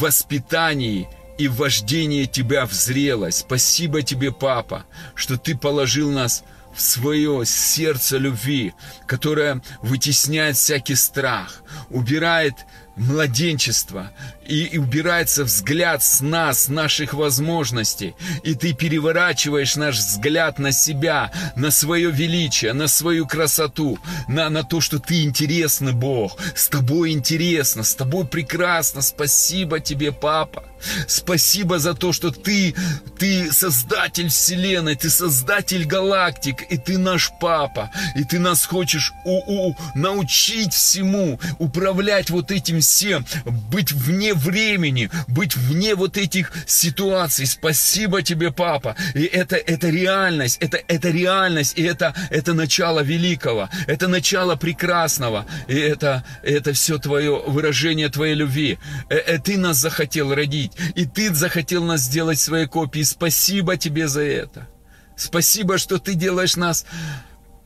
[0.00, 1.08] воспитании
[1.40, 3.38] и вождении тебя в зрелость.
[3.40, 4.84] Спасибо тебе, папа,
[5.14, 8.74] что ты положил нас в свое сердце любви,
[9.06, 12.54] которое вытесняет всякий страх, убирает
[12.94, 14.12] младенчество,
[14.46, 18.14] и, и убирается взгляд с нас, наших возможностей,
[18.44, 24.62] и ты переворачиваешь наш взгляд на себя, на свое величие, на свою красоту, на, на
[24.62, 30.69] то, что ты интересный Бог, с тобой интересно, с тобой прекрасно, спасибо тебе, папа.
[31.06, 32.74] Спасибо за то, что ты,
[33.18, 39.68] ты создатель вселенной, ты создатель галактик, и ты наш папа, и ты нас хочешь у,
[39.68, 47.46] у, научить всему, управлять вот этим всем, быть вне времени, быть вне вот этих ситуаций.
[47.46, 48.96] Спасибо тебе, папа.
[49.14, 55.46] И это, это реальность, это, это реальность, и это, это начало великого, это начало прекрасного,
[55.68, 58.78] и это, это все твое выражение твоей любви.
[59.08, 63.04] Э, э, ты нас захотел родить, и ты захотел нас сделать своей копией.
[63.04, 64.68] Спасибо тебе за это.
[65.16, 66.86] Спасибо, что ты делаешь нас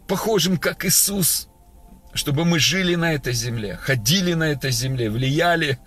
[0.08, 1.48] похожим, как Иисус,
[2.12, 5.78] чтобы мы жили на этой земле, ходили на этой земле, влияли,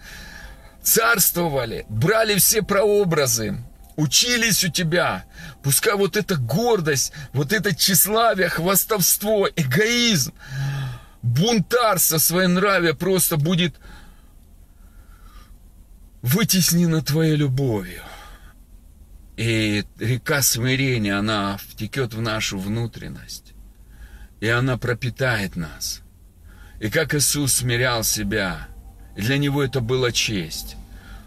[0.81, 3.57] царствовали, брали все прообразы,
[3.95, 5.25] учились у тебя.
[5.63, 10.33] Пускай вот эта гордость, вот это тщеславие, хвастовство, эгоизм,
[11.21, 13.75] бунтарство, своенравие просто будет
[16.27, 18.01] вытеснено твоей любовью.
[19.37, 23.53] И река смирения, она втекет в нашу внутренность.
[24.39, 26.01] И она пропитает нас.
[26.79, 28.67] И как Иисус смирял себя,
[29.15, 30.75] для Него это была честь.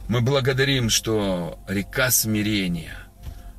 [0.09, 2.97] Мы благодарим, что река смирения,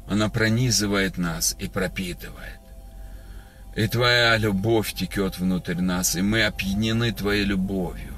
[0.08, 2.60] она пронизывает нас и пропитывает.
[3.76, 8.14] И Твоя любовь текет внутрь нас, и мы опьянены Твоей любовью.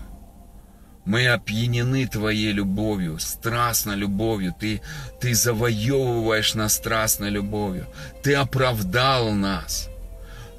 [1.05, 4.55] Мы опьянены Твоей любовью, страстной любовью.
[4.57, 4.81] Ты,
[5.19, 7.87] ты завоевываешь нас страстной любовью.
[8.23, 9.89] Ты оправдал нас.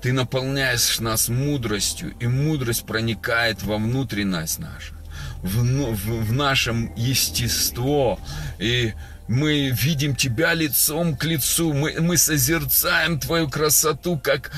[0.03, 4.95] Ты наполняешь нас мудростью, и мудрость проникает во внутренность нашу,
[5.43, 8.21] в, в, в нашем естество.
[8.59, 8.93] И
[9.29, 14.53] мы видим Тебя лицом к лицу, мы, мы созерцаем Твою красоту, как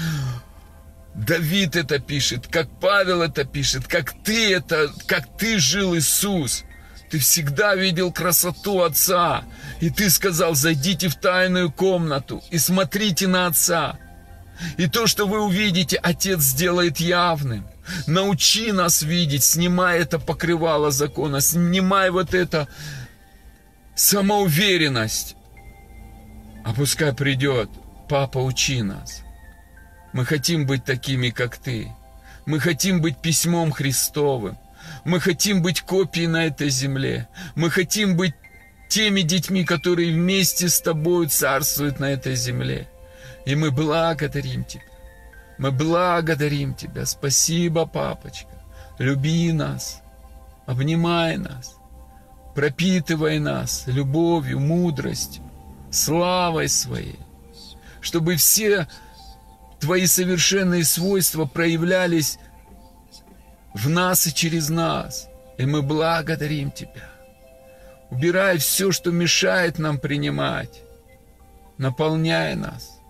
[1.16, 6.64] Давид это пишет, как Павел это пишет, как ты это, как ты жил, Иисус.
[7.10, 9.44] Ты всегда видел красоту Отца.
[9.80, 13.98] И ты сказал, зайдите в тайную комнату и смотрите на Отца.
[14.76, 17.66] И то, что вы увидите, Отец сделает явным.
[18.06, 22.68] Научи нас видеть, снимай это покрывало закона, снимай вот это
[23.94, 25.34] самоуверенность.
[26.64, 27.70] А пускай придет,
[28.08, 29.22] папа, учи нас.
[30.16, 31.92] Мы хотим быть такими, как Ты.
[32.46, 34.56] Мы хотим быть письмом Христовым.
[35.04, 37.28] Мы хотим быть копией на этой земле.
[37.54, 38.32] Мы хотим быть
[38.88, 42.88] теми детьми, которые вместе с Тобой царствуют на этой земле.
[43.44, 44.84] И мы благодарим Тебя.
[45.58, 47.04] Мы благодарим Тебя.
[47.04, 48.48] Спасибо, папочка.
[48.98, 50.00] Люби нас.
[50.64, 51.76] Обнимай нас.
[52.54, 55.42] Пропитывай нас любовью, мудростью,
[55.90, 57.20] славой своей.
[58.00, 58.88] Чтобы все
[59.80, 62.38] Твои совершенные свойства проявлялись
[63.74, 65.28] в нас и через нас.
[65.58, 67.08] И мы благодарим Тебя.
[68.10, 70.82] Убирай все, что мешает нам принимать.
[71.78, 73.00] Наполняй нас.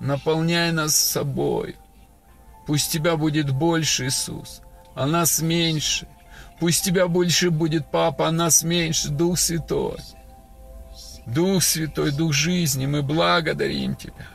[0.00, 1.76] Наполняй нас собой.
[2.66, 4.60] Пусть Тебя будет больше, Иисус,
[4.94, 6.08] а нас меньше.
[6.58, 9.98] Пусть Тебя больше будет, Папа, а нас меньше, Дух Святой.
[11.26, 14.26] Дух Святой, Дух жизни, мы благодарим Тебя.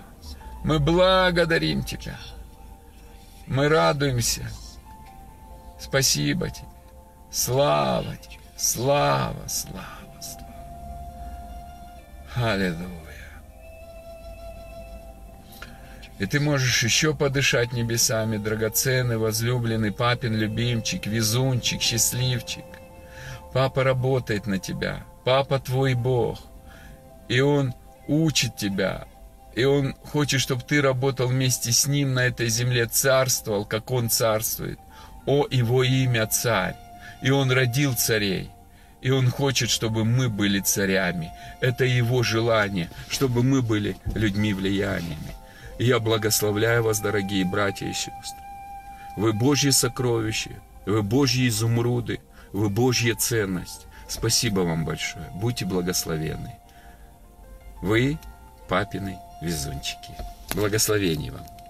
[0.64, 2.18] Мы благодарим Тебя.
[3.48, 4.48] Мы радуемся.
[5.80, 6.68] Спасибо Тебе.
[7.32, 8.38] Слава Тебе.
[8.56, 10.52] Слава, слава, слава.
[12.36, 13.02] Аллилуйя.
[16.20, 22.66] И ты можешь еще подышать небесами, драгоценный, возлюбленный, папин любимчик, везунчик, счастливчик.
[23.54, 25.04] Папа работает на тебя.
[25.26, 26.40] Папа твой Бог.
[27.28, 27.74] И Он
[28.08, 29.08] учит тебя,
[29.56, 34.10] и Он хочет, чтобы ты работал вместе с Ним на этой земле, царствовал, как Он
[34.10, 34.80] царствует.
[35.26, 36.76] О, Его имя Царь!
[37.22, 38.50] И Он родил царей.
[39.02, 41.32] И Он хочет, чтобы мы были царями.
[41.60, 45.36] Это Его желание, чтобы мы были людьми влияниями.
[45.80, 48.42] И я благословляю вас, дорогие братья и сестры.
[49.18, 50.52] Вы Божьи сокровища,
[50.86, 52.22] вы Божьи изумруды,
[52.54, 53.88] вы Божья ценность.
[54.08, 55.30] Спасибо вам большое.
[55.36, 56.56] Будьте благословенны.
[57.82, 58.18] Вы
[58.68, 60.14] папины везунчики.
[60.56, 61.61] Благословений вам.